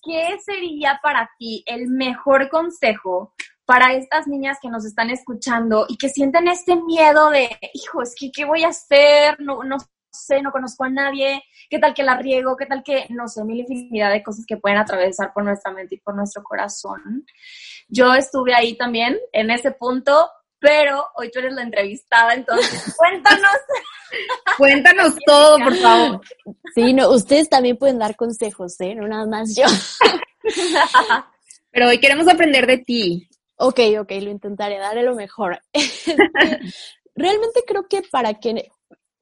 ¿qué 0.03 0.37
sería 0.39 0.99
para 1.01 1.29
ti 1.37 1.63
el 1.65 1.87
mejor 1.87 2.49
consejo 2.49 3.33
para 3.65 3.93
estas 3.93 4.27
niñas 4.27 4.57
que 4.59 4.69
nos 4.69 4.83
están 4.83 5.11
escuchando 5.11 5.85
y 5.87 5.97
que 5.97 6.09
sienten 6.09 6.47
este 6.47 6.75
miedo 6.75 7.29
de, 7.29 7.55
hijo, 7.73 8.01
es 8.01 8.15
que, 8.19 8.31
¿qué 8.31 8.43
voy 8.43 8.63
a 8.63 8.69
hacer? 8.69 9.39
No, 9.39 9.63
no 9.63 9.77
sé, 10.11 10.41
no 10.41 10.51
conozco 10.51 10.85
a 10.85 10.89
nadie, 10.89 11.43
¿qué 11.69 11.77
tal 11.77 11.93
que 11.93 12.01
la 12.01 12.17
riego? 12.17 12.57
¿Qué 12.57 12.65
tal 12.65 12.81
que, 12.83 13.05
no 13.09 13.27
sé, 13.27 13.43
mil 13.43 13.59
infinidad 13.59 14.11
de 14.11 14.23
cosas 14.23 14.45
que 14.47 14.57
pueden 14.57 14.79
atravesar 14.79 15.33
por 15.33 15.43
nuestra 15.43 15.71
mente 15.71 15.95
y 15.95 15.99
por 15.99 16.15
nuestro 16.15 16.41
corazón? 16.41 17.25
Yo 17.87 18.13
estuve 18.15 18.55
ahí 18.55 18.75
también, 18.75 19.19
en 19.33 19.51
ese 19.51 19.71
punto, 19.71 20.31
pero 20.57 21.05
hoy 21.15 21.29
tú 21.31 21.37
eres 21.37 21.53
la 21.53 21.61
entrevistada, 21.61 22.33
entonces 22.33 22.95
cuéntanos. 22.97 23.43
cuéntanos 24.57 25.15
todo, 25.25 25.57
por 25.59 25.75
favor. 25.75 26.21
Sí, 26.75 26.93
no, 26.93 27.09
ustedes 27.11 27.49
también 27.49 27.77
pueden 27.77 27.99
dar 27.99 28.15
consejos, 28.15 28.79
¿eh? 28.81 28.95
No 28.95 29.07
nada 29.07 29.25
más 29.25 29.55
yo. 29.55 29.65
pero 31.71 31.87
hoy 31.87 31.99
queremos 31.99 32.27
aprender 32.27 32.67
de 32.67 32.77
ti. 32.79 33.29
Ok, 33.57 33.79
ok, 33.99 34.11
lo 34.21 34.31
intentaré, 34.31 34.77
daré 34.77 35.03
lo 35.03 35.15
mejor. 35.15 35.61
Este, 35.73 36.15
realmente 37.15 37.63
creo 37.67 37.87
que 37.87 38.01
para 38.03 38.35
que 38.35 38.71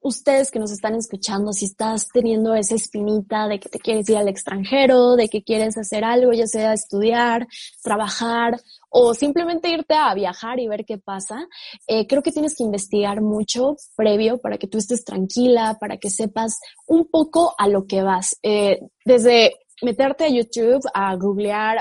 ustedes 0.00 0.50
que 0.50 0.58
nos 0.58 0.70
están 0.70 0.94
escuchando, 0.94 1.52
si 1.52 1.66
estás 1.66 2.08
teniendo 2.12 2.54
esa 2.54 2.74
espinita 2.74 3.48
de 3.48 3.58
que 3.58 3.68
te 3.68 3.78
quieres 3.78 4.08
ir 4.08 4.16
al 4.16 4.28
extranjero, 4.28 5.16
de 5.16 5.28
que 5.28 5.42
quieres 5.42 5.76
hacer 5.76 6.04
algo, 6.04 6.32
ya 6.32 6.46
sea 6.46 6.72
estudiar, 6.72 7.46
trabajar 7.82 8.60
o 8.90 9.14
simplemente 9.14 9.68
irte 9.68 9.94
a 9.94 10.14
viajar 10.14 10.60
y 10.60 10.68
ver 10.68 10.84
qué 10.84 10.98
pasa, 10.98 11.46
eh, 11.86 12.06
creo 12.06 12.22
que 12.22 12.32
tienes 12.32 12.54
que 12.56 12.64
investigar 12.64 13.20
mucho 13.20 13.76
previo 13.96 14.38
para 14.38 14.56
que 14.58 14.66
tú 14.66 14.78
estés 14.78 15.04
tranquila, 15.04 15.76
para 15.80 15.98
que 15.98 16.10
sepas 16.10 16.58
un 16.86 17.06
poco 17.08 17.54
a 17.58 17.68
lo 17.68 17.86
que 17.86 18.02
vas. 18.02 18.36
Eh, 18.42 18.80
desde 19.04 19.54
meterte 19.82 20.24
a 20.24 20.28
YouTube, 20.28 20.82
a 20.94 21.14
googlear, 21.16 21.78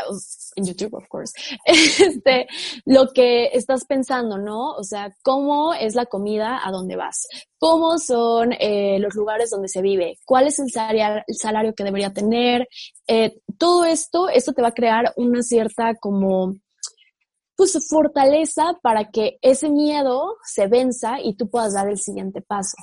en 0.55 0.65
YouTube, 0.65 0.95
of 0.95 1.07
course, 1.07 1.33
este, 1.65 2.47
lo 2.85 3.07
que 3.13 3.47
estás 3.53 3.85
pensando, 3.85 4.37
¿no? 4.37 4.71
O 4.73 4.83
sea, 4.83 5.15
cómo 5.23 5.73
es 5.73 5.95
la 5.95 6.05
comida 6.05 6.59
a 6.63 6.71
dónde 6.71 6.95
vas, 6.95 7.27
cómo 7.57 7.97
son 7.99 8.53
eh, 8.59 8.97
los 8.99 9.15
lugares 9.15 9.49
donde 9.49 9.67
se 9.67 9.81
vive, 9.81 10.19
cuál 10.25 10.47
es 10.47 10.59
el 10.59 10.69
salario, 10.71 11.73
que 11.75 11.83
debería 11.83 12.13
tener, 12.13 12.67
eh, 13.07 13.39
todo 13.57 13.85
esto, 13.85 14.29
esto 14.29 14.53
te 14.53 14.61
va 14.61 14.69
a 14.69 14.73
crear 14.73 15.13
una 15.15 15.41
cierta 15.41 15.95
como 15.95 16.53
pues 17.55 17.75
fortaleza 17.89 18.77
para 18.83 19.09
que 19.09 19.39
ese 19.41 19.69
miedo 19.69 20.37
se 20.43 20.67
venza 20.67 21.19
y 21.19 21.35
tú 21.35 21.49
puedas 21.49 21.73
dar 21.73 21.89
el 21.89 21.97
siguiente 21.97 22.41
paso. 22.41 22.77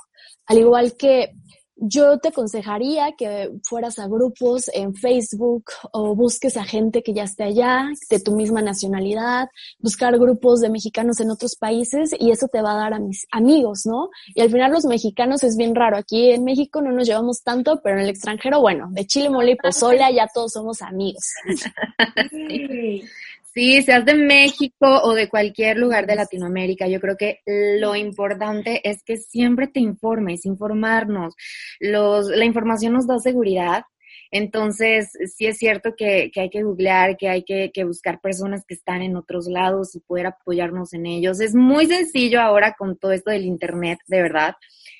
Al 0.47 0.57
igual 0.57 0.97
que 0.97 1.31
yo 1.77 2.17
te 2.19 2.29
aconsejaría 2.29 3.13
que 3.17 3.51
fueras 3.63 3.99
a 3.99 4.07
grupos 4.07 4.69
en 4.73 4.95
Facebook 4.95 5.65
o 5.91 6.15
busques 6.15 6.57
a 6.57 6.63
gente 6.63 7.03
que 7.03 7.13
ya 7.13 7.23
esté 7.23 7.43
allá, 7.43 7.89
de 8.09 8.19
tu 8.19 8.35
misma 8.35 8.61
nacionalidad, 8.61 9.49
buscar 9.79 10.17
grupos 10.17 10.61
de 10.61 10.69
mexicanos 10.69 11.19
en 11.19 11.31
otros 11.31 11.55
países 11.55 12.15
y 12.17 12.31
eso 12.31 12.47
te 12.47 12.61
va 12.61 12.73
a 12.73 12.77
dar 12.77 12.93
a 12.93 12.99
mis 12.99 13.27
amigos, 13.31 13.85
¿no? 13.85 14.09
Y 14.33 14.41
al 14.41 14.49
final 14.49 14.71
los 14.71 14.85
mexicanos 14.85 15.43
es 15.43 15.57
bien 15.57 15.75
raro. 15.75 15.97
Aquí 15.97 16.31
en 16.31 16.43
México 16.43 16.81
no 16.81 16.91
nos 16.91 17.07
llevamos 17.07 17.43
tanto, 17.43 17.81
pero 17.83 17.97
en 17.97 18.03
el 18.03 18.09
extranjero, 18.09 18.61
bueno, 18.61 18.87
de 18.91 19.05
Chile, 19.05 19.29
mole 19.29 19.51
y 19.51 19.55
pozole 19.55 20.05
ya 20.13 20.27
todos 20.33 20.53
somos 20.53 20.81
amigos. 20.81 21.25
seas 23.55 24.05
de 24.05 24.15
México 24.15 25.01
o 25.03 25.13
de 25.13 25.29
cualquier 25.29 25.77
lugar 25.77 26.05
de 26.07 26.15
Latinoamérica, 26.15 26.87
yo 26.87 26.99
creo 26.99 27.15
que 27.17 27.39
lo 27.45 27.95
importante 27.95 28.81
es 28.87 29.03
que 29.03 29.17
siempre 29.17 29.67
te 29.67 29.79
informes, 29.79 30.45
informarnos. 30.45 31.35
Los, 31.79 32.27
la 32.27 32.45
información 32.45 32.93
nos 32.93 33.07
da 33.07 33.17
seguridad, 33.19 33.83
entonces, 34.31 35.11
sí 35.33 35.45
es 35.47 35.57
cierto 35.57 35.95
que, 35.95 36.29
que 36.33 36.41
hay 36.41 36.49
que 36.49 36.63
googlear, 36.63 37.15
que 37.15 37.29
hay 37.29 37.43
que, 37.43 37.71
que, 37.73 37.85
buscar 37.85 38.19
personas 38.19 38.65
que 38.67 38.73
están 38.73 39.01
en 39.01 39.15
otros 39.15 39.47
lados 39.47 39.95
y 39.95 40.01
poder 40.01 40.27
apoyarnos 40.27 40.93
en 40.93 41.05
ellos. 41.05 41.39
Es 41.39 41.55
muy 41.55 41.85
sencillo 41.85 42.41
ahora 42.41 42.75
con 42.77 42.97
todo 42.97 43.11
esto 43.13 43.31
del 43.31 43.45
Internet, 43.45 43.99
de 44.07 44.21
verdad. 44.21 44.55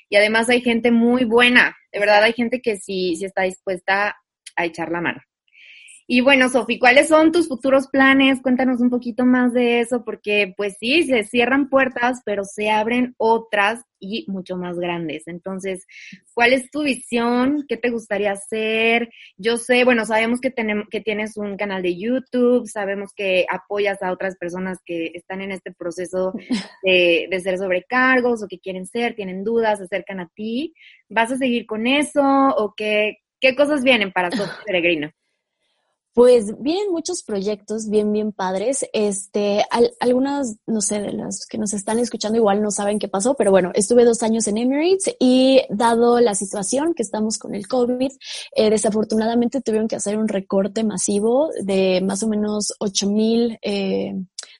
Y 0.09 0.15
además 0.15 0.49
hay 0.49 0.61
gente 0.61 0.91
muy 0.91 1.25
buena, 1.25 1.75
de 1.91 1.99
verdad 1.99 2.23
hay 2.23 2.33
gente 2.33 2.61
que 2.61 2.77
sí, 2.77 3.15
sí 3.17 3.25
está 3.25 3.43
dispuesta 3.43 4.15
a 4.55 4.65
echar 4.65 4.91
la 4.91 5.01
mano. 5.01 5.21
Y 6.07 6.21
bueno, 6.21 6.49
Sofi, 6.49 6.77
¿cuáles 6.77 7.07
son 7.07 7.31
tus 7.31 7.47
futuros 7.47 7.87
planes? 7.87 8.39
Cuéntanos 8.43 8.79
un 8.79 8.91
poquito 8.91 9.25
más 9.25 9.53
de 9.53 9.79
eso, 9.79 10.03
porque 10.03 10.53
pues 10.55 10.75
sí, 10.79 11.01
se 11.03 11.23
cierran 11.23 11.67
puertas, 11.67 12.21
pero 12.23 12.43
se 12.43 12.69
abren 12.69 13.15
otras 13.17 13.83
y 13.99 14.23
mucho 14.27 14.55
más 14.55 14.77
grandes. 14.77 15.27
Entonces, 15.27 15.87
¿cuál 16.35 16.53
es 16.53 16.69
tu 16.69 16.83
visión? 16.83 17.65
¿Qué 17.67 17.77
te 17.77 17.89
gustaría 17.89 18.33
hacer? 18.33 19.09
Yo 19.37 19.57
sé, 19.57 19.83
bueno, 19.83 20.05
sabemos 20.05 20.41
que, 20.41 20.51
tenemos, 20.51 20.85
que 20.91 21.01
tienes 21.01 21.37
un 21.37 21.57
canal 21.57 21.81
de 21.81 21.97
YouTube, 21.97 22.67
sabemos 22.67 23.11
que 23.15 23.47
apoyas 23.49 24.03
a 24.03 24.11
otras 24.11 24.37
personas 24.37 24.77
que 24.85 25.11
están 25.15 25.41
en 25.41 25.51
este 25.51 25.71
proceso 25.73 26.33
de, 26.83 27.27
de 27.31 27.39
ser 27.39 27.57
sobrecargos 27.57 28.43
o 28.43 28.47
que 28.47 28.59
quieren 28.59 28.85
ser, 28.85 29.15
tienen 29.15 29.43
dudas, 29.43 29.79
se 29.79 29.85
acercan 29.85 30.19
a 30.19 30.29
ti. 30.35 30.75
¿Vas 31.09 31.31
a 31.31 31.37
seguir 31.37 31.65
con 31.65 31.87
eso 31.87 32.21
o 32.21 32.75
qué, 32.77 33.17
qué 33.39 33.55
cosas 33.55 33.83
vienen 33.83 34.11
para 34.11 34.29
Sofi 34.29 34.51
Peregrino? 34.67 35.09
Pues 36.15 36.57
vienen 36.61 36.93
muchos 36.93 37.23
proyectos 37.23 37.89
bien, 37.89 38.13
bien 38.13 38.31
padres. 38.31 38.85
Este, 38.93 39.65
algunas, 39.99 40.55
no 40.65 40.79
sé, 40.79 41.01
de 41.01 41.11
las 41.11 41.45
que 41.45 41.57
nos 41.57 41.73
están 41.73 41.99
escuchando 41.99 42.37
igual 42.37 42.61
no 42.61 42.71
saben 42.71 42.99
qué 42.99 43.09
pasó, 43.09 43.33
pero 43.33 43.51
bueno, 43.51 43.71
estuve 43.73 44.05
dos 44.05 44.23
años 44.23 44.47
en 44.47 44.57
Emirates 44.57 45.13
y 45.19 45.59
dado 45.69 46.21
la 46.21 46.33
situación 46.33 46.93
que 46.93 47.03
estamos 47.03 47.37
con 47.37 47.53
el 47.53 47.67
COVID, 47.67 48.13
eh, 48.55 48.69
desafortunadamente 48.69 49.59
tuvieron 49.59 49.89
que 49.89 49.97
hacer 49.97 50.17
un 50.17 50.29
recorte 50.29 50.85
masivo 50.85 51.49
de 51.61 51.99
más 51.99 52.23
o 52.23 52.29
menos 52.29 52.73
8 52.79 53.09
mil 53.09 53.59
eh, 53.61 54.13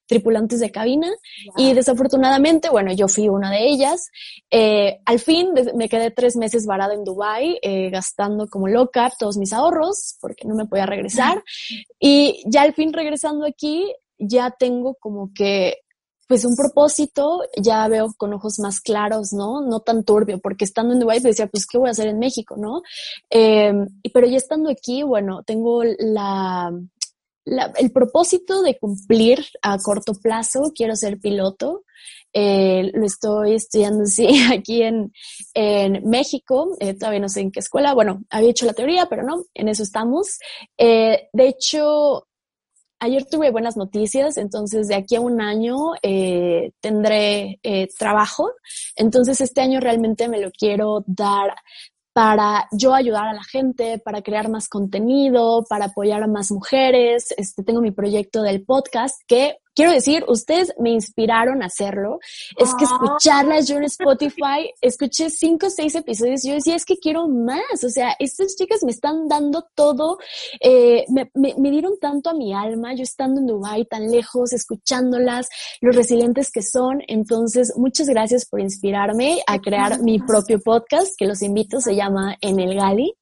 tripulantes 0.08 0.60
de 0.60 0.72
cabina 0.72 1.12
y 1.58 1.74
desafortunadamente, 1.74 2.70
bueno, 2.70 2.94
yo 2.94 3.08
fui 3.08 3.28
una 3.30 3.52
de 3.52 3.68
ellas. 3.68 4.10
Eh, 4.52 5.00
al 5.06 5.20
fin 5.20 5.50
me 5.76 5.90
quedé 5.90 6.12
tres 6.12 6.36
meses 6.36 6.66
varada 6.66 6.94
en 6.94 7.04
Dubai 7.04 7.60
eh, 7.62 7.90
gastando 7.90 8.48
como 8.48 8.68
loca 8.68 9.12
todos 9.18 9.38
mis 9.38 9.54
ahorros 9.54 10.18
porque 10.22 10.48
no 10.48 10.56
me 10.56 10.66
podía 10.66 10.86
regresar 10.86 11.44
y 12.00 12.44
ya 12.46 12.62
al 12.62 12.74
fin 12.74 12.94
regresando 12.94 13.46
aquí 13.46 13.92
ya 14.18 14.52
tengo 14.52 14.96
como 14.96 15.32
que 15.34 15.80
pues 16.28 16.44
un 16.44 16.56
propósito, 16.56 17.42
ya 17.56 17.88
veo 17.88 18.08
con 18.18 18.34
ojos 18.34 18.58
más 18.60 18.82
claros, 18.82 19.32
¿no? 19.32 19.62
No 19.62 19.82
tan 19.82 20.04
turbio, 20.04 20.40
porque 20.40 20.66
estando 20.66 20.94
en 20.94 21.00
Dubái 21.00 21.20
decía, 21.20 21.48
pues, 21.48 21.68
¿qué 21.68 21.78
voy 21.78 21.90
a 21.90 21.92
hacer 21.92 22.08
en 22.08 22.18
México, 22.18 22.56
no? 22.58 22.82
Eh, 23.30 23.72
pero 24.12 24.28
ya 24.28 24.38
estando 24.38 24.72
aquí, 24.72 25.04
bueno, 25.04 25.44
tengo 25.44 25.84
la, 25.84 26.72
el 27.46 27.92
propósito 27.92 28.62
de 28.64 28.78
cumplir 28.78 29.46
a 29.62 29.78
corto 29.78 30.14
plazo, 30.14 30.72
quiero 30.76 30.96
ser 30.96 31.20
piloto. 31.20 31.84
Eh, 32.38 32.92
lo 32.94 33.06
estoy 33.06 33.54
estudiando 33.54 34.06
sí, 34.06 34.28
aquí 34.52 34.82
en, 34.84 35.14
en 35.54 36.10
México, 36.10 36.76
eh, 36.82 36.94
todavía 36.94 37.22
no 37.22 37.30
sé 37.30 37.40
en 37.42 37.52
qué 37.52 37.62
escuela, 37.62 37.94
bueno, 37.94 38.24
había 38.30 38.50
hecho 38.50 38.66
la 38.66 38.74
teoría, 38.74 39.06
pero 39.06 39.24
no, 39.24 39.46
en 39.54 39.70
eso 39.70 39.84
estamos. 39.84 40.40
Eh, 40.78 41.30
de 41.32 41.48
hecho, 41.48 42.28
ayer 43.00 43.24
tuve 43.26 43.52
buenas 43.52 43.78
noticias, 43.78 44.36
entonces 44.36 44.90
de 44.90 44.96
aquí 44.96 45.16
a 45.16 45.22
un 45.22 45.40
año 45.40 45.78
tendré 46.82 47.60
trabajo, 47.98 48.52
entonces 48.98 49.40
este 49.40 49.62
año 49.62 49.80
realmente 49.80 50.28
me 50.28 50.42
lo 50.42 50.52
quiero 50.52 51.06
dar 51.08 51.56
para 52.16 52.70
yo 52.72 52.94
ayudar 52.94 53.28
a 53.28 53.34
la 53.34 53.44
gente, 53.44 54.00
para 54.00 54.22
crear 54.22 54.48
más 54.48 54.70
contenido, 54.70 55.66
para 55.68 55.88
apoyar 55.88 56.24
a 56.24 56.28
más 56.28 56.50
mujeres. 56.50 57.34
Este, 57.36 57.62
tengo 57.62 57.82
mi 57.82 57.92
proyecto 57.92 58.42
del 58.42 58.64
podcast 58.64 59.20
que 59.28 59.58
quiero 59.76 59.92
decir, 59.92 60.24
ustedes 60.28 60.74
me 60.80 60.92
inspiraron 60.92 61.62
a 61.62 61.68
hacerlo. 61.68 62.20
Es 62.58 62.74
que 62.76 62.86
ah. 62.86 62.90
escucharlas 62.92 63.68
yo 63.68 63.78
en 63.78 63.84
Spotify, 63.84 64.72
escuché 64.82 65.30
cinco 65.30 65.68
o 65.68 65.70
seis 65.70 65.96
episodios 65.96 66.44
y 66.44 66.50
yo 66.50 66.56
decía, 66.56 66.76
es 66.76 66.86
que 66.86 66.98
quiero 66.98 67.28
más. 67.28 67.84
O 67.84 67.90
sea, 67.90 68.16
estas 68.20 68.56
chicas 68.56 68.84
me 68.84 68.92
están 68.92 69.28
dando 69.28 69.66
todo, 69.76 70.18
eh, 70.60 71.06
me, 71.10 71.30
me, 71.36 71.72
dieron 71.72 72.00
tanto 72.00 72.30
a 72.30 72.34
mi 72.34 72.54
alma, 72.54 72.94
yo 72.96 73.04
estando 73.04 73.42
en 73.42 73.48
Dubai 73.48 73.86
tan 73.86 74.10
lejos, 74.10 74.54
escuchándolas, 74.54 75.48
los 75.82 75.96
resilientes 75.96 76.52
que 76.52 76.62
son. 76.62 77.02
Entonces, 77.08 77.74
muchas 77.76 78.08
gracias 78.08 78.46
por 78.46 78.62
inspirarme 78.62 79.42
a 79.46 79.60
crear 79.60 80.02
mi 80.02 80.20
propio 80.20 80.60
podcast, 80.60 81.14
que 81.18 81.26
los 81.26 81.42
invito, 81.42 81.82
se 81.82 81.96
llama 81.96 82.38
En 82.40 82.60
el 82.60 82.76
Gali. 82.76 83.14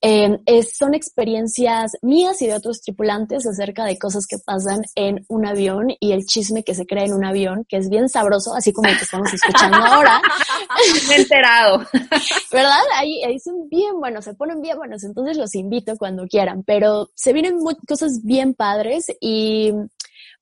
Eh, 0.00 0.38
es, 0.46 0.76
son 0.76 0.94
experiencias 0.94 1.92
mías 2.02 2.42
y 2.42 2.48
de 2.48 2.54
otros 2.54 2.80
tripulantes 2.80 3.46
acerca 3.46 3.84
de 3.84 3.98
cosas 3.98 4.26
que 4.26 4.38
pasan 4.38 4.82
en 4.94 5.24
un 5.28 5.46
avión 5.46 5.88
y 6.00 6.12
el 6.12 6.24
chisme 6.24 6.64
que 6.64 6.74
se 6.74 6.86
crea 6.86 7.04
en 7.04 7.12
un 7.12 7.26
avión, 7.26 7.66
que 7.68 7.76
es 7.76 7.90
bien 7.90 8.08
sabroso, 8.08 8.54
así 8.54 8.72
como 8.72 8.88
el 8.88 8.96
que 8.96 9.04
estamos 9.04 9.32
escuchando 9.32 9.76
ahora. 9.84 10.20
Me 11.08 11.14
he 11.14 11.20
enterado. 11.20 11.86
¿Verdad? 12.52 12.80
Ahí, 12.96 13.22
ahí 13.22 13.38
son 13.38 13.68
bien 13.68 14.00
buenos, 14.00 14.24
se 14.24 14.34
ponen 14.34 14.62
bien 14.62 14.78
buenos, 14.78 15.04
entonces 15.04 15.36
los 15.36 15.54
invito 15.54 15.96
cuando 15.98 16.26
quieran, 16.26 16.64
pero 16.64 17.10
se 17.14 17.34
vienen 17.34 17.58
cosas 17.86 18.22
bien 18.24 18.54
padres 18.54 19.06
y 19.20 19.72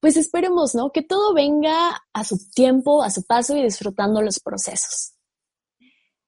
pues 0.01 0.17
esperemos, 0.17 0.77
¿no? 0.77 0.91
Que 0.93 1.03
todo 1.03 1.35
venga 1.35 2.03
a 2.13 2.23
su 2.23 2.39
tiempo, 2.55 3.03
a 3.03 3.11
su 3.11 3.25
paso 3.25 3.57
y 3.57 3.65
disfrutando 3.65 4.23
los 4.23 4.39
procesos. 4.39 5.15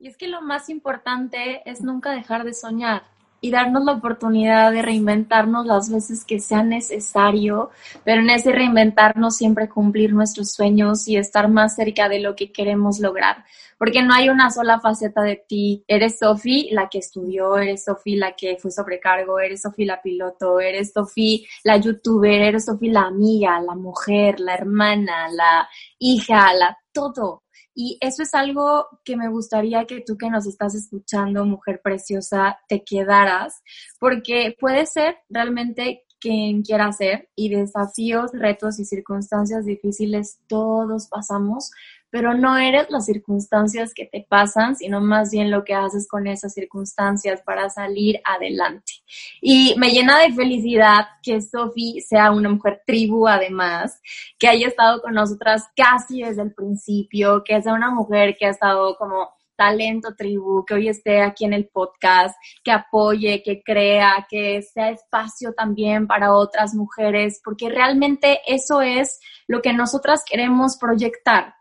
Y 0.01 0.09
es 0.09 0.17
que 0.17 0.27
lo 0.27 0.41
más 0.41 0.69
importante 0.69 1.63
es 1.71 1.83
nunca 1.83 2.11
dejar 2.11 2.43
de 2.43 2.55
soñar 2.55 3.05
y 3.41 3.51
darnos 3.51 3.85
la 3.85 3.93
oportunidad 3.93 4.73
de 4.73 4.83
reinventarnos 4.83 5.67
las 5.67 5.91
veces 5.91 6.25
que 6.25 6.41
sea 6.41 6.63
necesario, 6.63 7.71
pero 8.05 8.21
en 8.21 8.31
ese 8.31 8.53
reinventarnos 8.53 9.37
siempre 9.37 9.69
cumplir 9.69 10.13
nuestros 10.13 10.53
sueños 10.53 11.09
y 11.09 11.17
estar 11.17 11.49
más 11.49 11.77
cerca 11.77 12.09
de 12.09 12.21
lo 12.21 12.37
que 12.37 12.53
queremos 12.53 13.01
lograr, 13.01 13.45
porque 13.79 14.03
no 14.03 14.13
hay 14.13 14.29
una 14.29 14.51
sola 14.51 14.79
faceta 14.79 15.23
de 15.23 15.37
ti. 15.37 15.85
Eres 15.89 16.19
Sofi 16.19 16.69
la 16.71 16.89
que 16.89 16.99
estudió, 16.99 17.57
eres 17.57 17.85
Sofi 17.85 18.17
la 18.17 18.33
que 18.33 18.59
fue 18.59 18.71
sobrecargo, 18.71 19.41
eres 19.41 19.63
Sofi 19.63 19.87
la 19.87 20.03
piloto, 20.03 20.61
eres 20.61 20.93
Sofi 20.93 21.47
la 21.65 21.79
youtuber, 21.79 22.43
eres 22.43 22.67
Sofi 22.67 22.89
la 22.89 23.03
amiga, 23.03 23.59
la 23.61 23.75
mujer, 23.75 24.39
la 24.39 24.55
hermana, 24.55 25.29
la 25.31 25.69
hija, 25.99 26.53
la 26.53 26.80
todo. 26.93 27.43
Y 27.75 27.99
eso 28.01 28.23
es 28.23 28.35
algo 28.35 28.87
que 29.05 29.17
me 29.17 29.29
gustaría 29.29 29.87
que 29.87 30.03
tú 30.05 30.17
que 30.17 30.31
nos 30.31 30.47
estás 30.47 30.75
escuchando, 30.75 31.45
mujer 31.45 31.81
preciosa, 31.83 32.59
te 32.69 32.83
quedaras, 32.85 33.63
porque 33.99 34.57
puede 34.59 34.87
ser 34.87 35.17
realmente 35.29 36.05
quien 36.21 36.63
quiera 36.63 36.93
ser 36.93 37.31
y 37.35 37.49
desafíos, 37.49 38.31
retos 38.35 38.79
y 38.79 38.85
circunstancias 38.85 39.65
difíciles 39.65 40.39
todos 40.47 41.09
pasamos, 41.09 41.71
pero 42.11 42.35
no 42.35 42.57
eres 42.59 42.91
las 42.91 43.07
circunstancias 43.07 43.95
que 43.95 44.07
te 44.07 44.27
pasan, 44.29 44.77
sino 44.77 45.01
más 45.01 45.31
bien 45.31 45.51
lo 45.51 45.65
que 45.65 45.75
haces 45.75 46.09
con 46.09 46.27
esas 46.27 46.53
circunstancias 46.53 47.41
para 47.43 47.71
salir 47.71 48.21
adelante. 48.25 48.93
Y 49.41 49.75
me 49.79 49.91
llena 49.91 50.19
de 50.19 50.33
felicidad 50.33 51.07
que 51.23 51.41
Sofi 51.41 52.01
sea 52.01 52.33
una 52.33 52.49
mujer 52.49 52.83
tribu 52.87 53.29
además, 53.29 54.01
que 54.39 54.49
haya 54.49 54.67
estado 54.67 55.01
con 55.01 55.15
nosotras 55.15 55.69
casi 55.77 56.23
desde 56.23 56.43
el 56.43 56.53
principio, 56.53 57.43
que 57.45 57.63
sea 57.63 57.75
una 57.75 57.91
mujer 57.91 58.37
que 58.37 58.47
ha 58.47 58.51
estado 58.51 58.97
como 58.97 59.31
talento 59.61 60.15
tribu, 60.17 60.65
que 60.65 60.73
hoy 60.73 60.89
esté 60.89 61.21
aquí 61.21 61.45
en 61.45 61.53
el 61.53 61.69
podcast, 61.69 62.35
que 62.65 62.73
apoye, 62.73 63.43
que 63.43 63.63
crea, 63.63 64.27
que 64.27 64.63
sea 64.63 64.89
espacio 64.89 65.53
también 65.53 66.07
para 66.07 66.35
otras 66.35 66.75
mujeres, 66.75 67.43
porque 67.45 67.69
realmente 67.69 68.41
eso 68.47 68.81
es 68.81 69.21
lo 69.47 69.61
que 69.61 69.75
nosotras 69.75 70.23
queremos 70.27 70.79
proyectar 70.79 71.60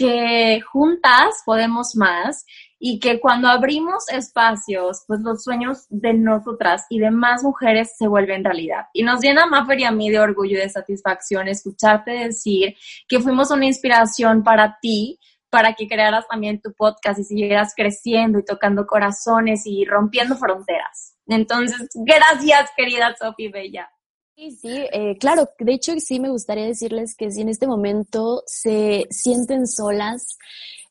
que 0.00 0.62
juntas 0.62 1.42
podemos 1.44 1.94
más 1.94 2.46
y 2.78 2.98
que 3.00 3.20
cuando 3.20 3.48
abrimos 3.48 4.08
espacios, 4.08 5.04
pues 5.06 5.20
los 5.20 5.44
sueños 5.44 5.84
de 5.90 6.14
nosotras 6.14 6.86
y 6.88 7.00
de 7.00 7.10
más 7.10 7.42
mujeres 7.42 7.92
se 7.98 8.08
vuelven 8.08 8.42
realidad. 8.42 8.86
Y 8.94 9.02
nos 9.02 9.20
llena 9.20 9.44
Maffer 9.44 9.78
y 9.78 9.84
a 9.84 9.90
mí 9.90 10.08
de 10.08 10.18
orgullo 10.18 10.56
y 10.56 10.62
de 10.62 10.70
satisfacción 10.70 11.48
escucharte 11.48 12.12
decir 12.12 12.74
que 13.06 13.20
fuimos 13.20 13.50
una 13.50 13.66
inspiración 13.66 14.42
para 14.42 14.78
ti, 14.80 15.18
para 15.50 15.74
que 15.74 15.86
crearas 15.86 16.26
también 16.26 16.62
tu 16.62 16.72
podcast 16.72 17.18
y 17.18 17.24
siguieras 17.24 17.74
creciendo 17.76 18.38
y 18.38 18.44
tocando 18.46 18.86
corazones 18.86 19.66
y 19.66 19.84
rompiendo 19.84 20.34
fronteras. 20.36 21.14
Entonces, 21.26 21.90
gracias, 21.94 22.70
querida 22.74 23.14
Sofi 23.20 23.48
Bella. 23.48 23.90
Sí, 24.40 24.52
sí, 24.52 24.70
eh, 24.70 25.18
claro, 25.18 25.50
de 25.58 25.74
hecho 25.74 25.92
sí 25.98 26.18
me 26.18 26.30
gustaría 26.30 26.64
decirles 26.64 27.14
que 27.14 27.30
si 27.30 27.42
en 27.42 27.50
este 27.50 27.66
momento 27.66 28.42
se 28.46 29.06
sienten 29.10 29.66
solas 29.66 30.38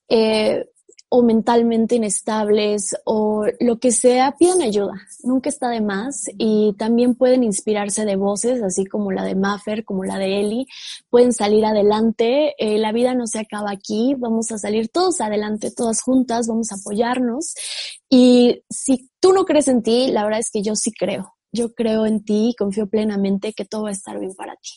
eh, 0.07 0.65
o 1.09 1.23
mentalmente 1.23 1.95
inestables 1.95 2.95
o 3.05 3.47
lo 3.59 3.79
que 3.79 3.91
sea, 3.91 4.35
pidan 4.37 4.61
ayuda, 4.61 4.93
nunca 5.23 5.49
está 5.49 5.69
de 5.69 5.81
más. 5.81 6.25
Y 6.37 6.75
también 6.77 7.15
pueden 7.15 7.43
inspirarse 7.43 8.05
de 8.05 8.17
voces, 8.17 8.61
así 8.61 8.85
como 8.85 9.11
la 9.11 9.23
de 9.23 9.33
Maffer, 9.33 9.83
como 9.83 10.03
la 10.03 10.19
de 10.19 10.41
Eli, 10.41 10.67
pueden 11.09 11.33
salir 11.33 11.65
adelante, 11.65 12.53
eh, 12.59 12.77
la 12.77 12.91
vida 12.91 13.15
no 13.15 13.25
se 13.25 13.39
acaba 13.39 13.71
aquí, 13.71 14.13
vamos 14.15 14.51
a 14.51 14.59
salir 14.59 14.89
todos 14.89 15.21
adelante, 15.21 15.71
todas 15.75 16.03
juntas, 16.03 16.45
vamos 16.47 16.71
a 16.71 16.75
apoyarnos. 16.75 17.55
Y 18.11 18.61
si 18.69 19.09
tú 19.19 19.33
no 19.33 19.43
crees 19.43 19.67
en 19.69 19.81
ti, 19.81 20.11
la 20.11 20.23
verdad 20.23 20.39
es 20.39 20.51
que 20.51 20.61
yo 20.61 20.75
sí 20.75 20.91
creo 20.91 21.33
yo 21.51 21.73
creo 21.73 22.05
en 22.05 22.23
ti 22.23 22.49
y 22.49 22.55
confío 22.55 22.87
plenamente 22.87 23.53
que 23.53 23.65
todo 23.65 23.83
va 23.83 23.89
a 23.89 23.93
estar 23.93 24.19
bien 24.19 24.33
para 24.35 24.55
ti. 24.55 24.71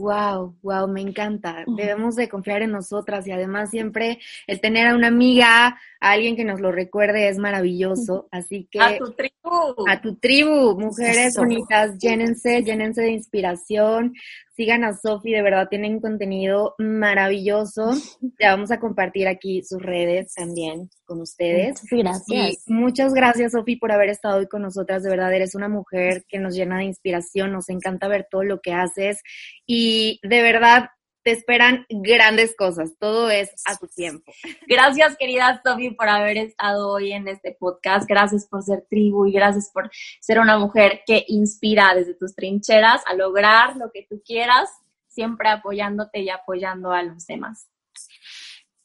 Wow, 0.00 0.56
wow, 0.62 0.88
me 0.88 1.02
encanta. 1.02 1.62
Debemos 1.76 2.16
de 2.16 2.26
confiar 2.26 2.62
en 2.62 2.70
nosotras 2.70 3.26
y 3.26 3.32
además 3.32 3.68
siempre 3.68 4.18
el 4.46 4.58
tener 4.58 4.86
a 4.86 4.94
una 4.94 5.08
amiga, 5.08 5.78
a 6.00 6.10
alguien 6.10 6.36
que 6.36 6.44
nos 6.44 6.58
lo 6.58 6.72
recuerde 6.72 7.28
es 7.28 7.36
maravilloso. 7.36 8.26
Así 8.30 8.66
que 8.70 8.80
a 8.80 8.96
tu 8.96 9.12
tribu, 9.12 9.86
a 9.86 10.00
tu 10.00 10.16
tribu, 10.16 10.80
mujeres 10.80 11.36
bonitas, 11.36 11.98
llénense, 11.98 12.62
llénense 12.62 13.02
de 13.02 13.10
inspiración. 13.10 14.14
Sigan 14.60 14.84
a 14.84 14.92
Sofi, 14.92 15.32
de 15.32 15.40
verdad 15.40 15.68
tienen 15.70 16.00
contenido 16.00 16.74
maravilloso. 16.76 17.92
Ya 18.38 18.50
vamos 18.50 18.70
a 18.70 18.78
compartir 18.78 19.26
aquí 19.26 19.62
sus 19.62 19.80
redes 19.80 20.34
también 20.34 20.90
con 21.04 21.22
ustedes. 21.22 21.80
Gracias. 21.90 22.64
muchas 22.66 23.14
gracias, 23.14 23.52
Sofi, 23.52 23.76
por 23.76 23.90
haber 23.90 24.10
estado 24.10 24.38
hoy 24.38 24.48
con 24.48 24.60
nosotras. 24.60 25.02
De 25.02 25.08
verdad, 25.08 25.32
eres 25.32 25.54
una 25.54 25.68
mujer 25.68 26.24
que 26.28 26.38
nos 26.38 26.54
llena 26.54 26.78
de 26.78 26.84
inspiración. 26.84 27.52
Nos 27.52 27.70
encanta 27.70 28.06
ver 28.08 28.26
todo 28.30 28.44
lo 28.44 28.60
que 28.60 28.72
haces. 28.72 29.22
Y 29.66 30.20
de 30.22 30.42
verdad, 30.42 30.90
te 31.22 31.32
esperan 31.32 31.86
grandes 31.88 32.56
cosas, 32.56 32.92
todo 32.98 33.30
es 33.30 33.50
a 33.66 33.76
tu 33.76 33.86
tiempo. 33.86 34.32
Gracias, 34.66 35.16
querida 35.16 35.60
Sofi, 35.64 35.90
por 35.90 36.08
haber 36.08 36.38
estado 36.38 36.90
hoy 36.90 37.12
en 37.12 37.28
este 37.28 37.56
podcast. 37.58 38.08
Gracias 38.08 38.46
por 38.46 38.62
ser 38.62 38.86
tribu 38.88 39.26
y 39.26 39.32
gracias 39.32 39.70
por 39.72 39.90
ser 40.20 40.38
una 40.38 40.58
mujer 40.58 41.02
que 41.06 41.24
inspira 41.28 41.94
desde 41.94 42.14
tus 42.14 42.34
trincheras 42.34 43.02
a 43.06 43.14
lograr 43.14 43.76
lo 43.76 43.90
que 43.92 44.06
tú 44.08 44.22
quieras, 44.24 44.70
siempre 45.08 45.48
apoyándote 45.48 46.20
y 46.20 46.30
apoyando 46.30 46.92
a 46.92 47.02
los 47.02 47.26
demás. 47.26 47.68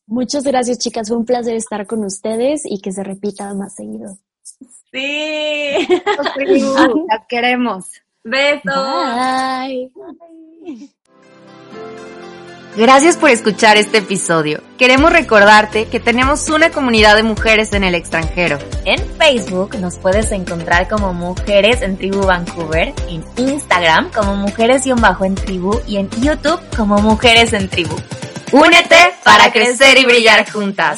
Muchas 0.07 0.43
gracias, 0.43 0.77
chicas. 0.77 1.07
Fue 1.07 1.17
un 1.17 1.25
placer 1.25 1.55
estar 1.55 1.87
con 1.87 2.03
ustedes 2.03 2.63
y 2.65 2.79
que 2.79 2.91
se 2.91 3.03
repita 3.03 3.53
más 3.53 3.75
seguido. 3.75 4.17
Sí. 4.91 5.87
Las 7.07 7.25
queremos. 7.27 7.91
Besos. 8.23 8.61
Bye. 10.63 10.95
Gracias 12.77 13.15
por 13.15 13.29
escuchar 13.29 13.77
este 13.77 13.99
episodio. 13.99 14.61
Queremos 14.77 15.09
recordarte 15.09 15.85
que 15.85 16.01
tenemos 16.01 16.49
una 16.49 16.71
comunidad 16.71 17.15
de 17.15 17.23
mujeres 17.23 17.71
en 17.71 17.85
el 17.85 17.95
extranjero. 17.95 18.59
En 18.83 18.99
Facebook 19.17 19.77
nos 19.79 19.95
puedes 19.95 20.29
encontrar 20.33 20.89
como 20.89 21.13
Mujeres 21.13 21.81
en 21.81 21.95
Tribu 21.97 22.25
Vancouver, 22.25 22.93
en 23.07 23.23
Instagram 23.37 24.11
como 24.11 24.35
Mujeres-en 24.35 25.35
Tribu 25.35 25.79
y 25.87 25.97
en 25.97 26.09
YouTube 26.21 26.59
como 26.75 26.97
Mujeres 26.97 27.53
en 27.53 27.69
Tribu. 27.69 27.95
Únete 28.51 28.97
para 29.23 29.53
crecer 29.53 29.97
y 29.97 30.03
brillar 30.03 30.51
juntas. 30.51 30.97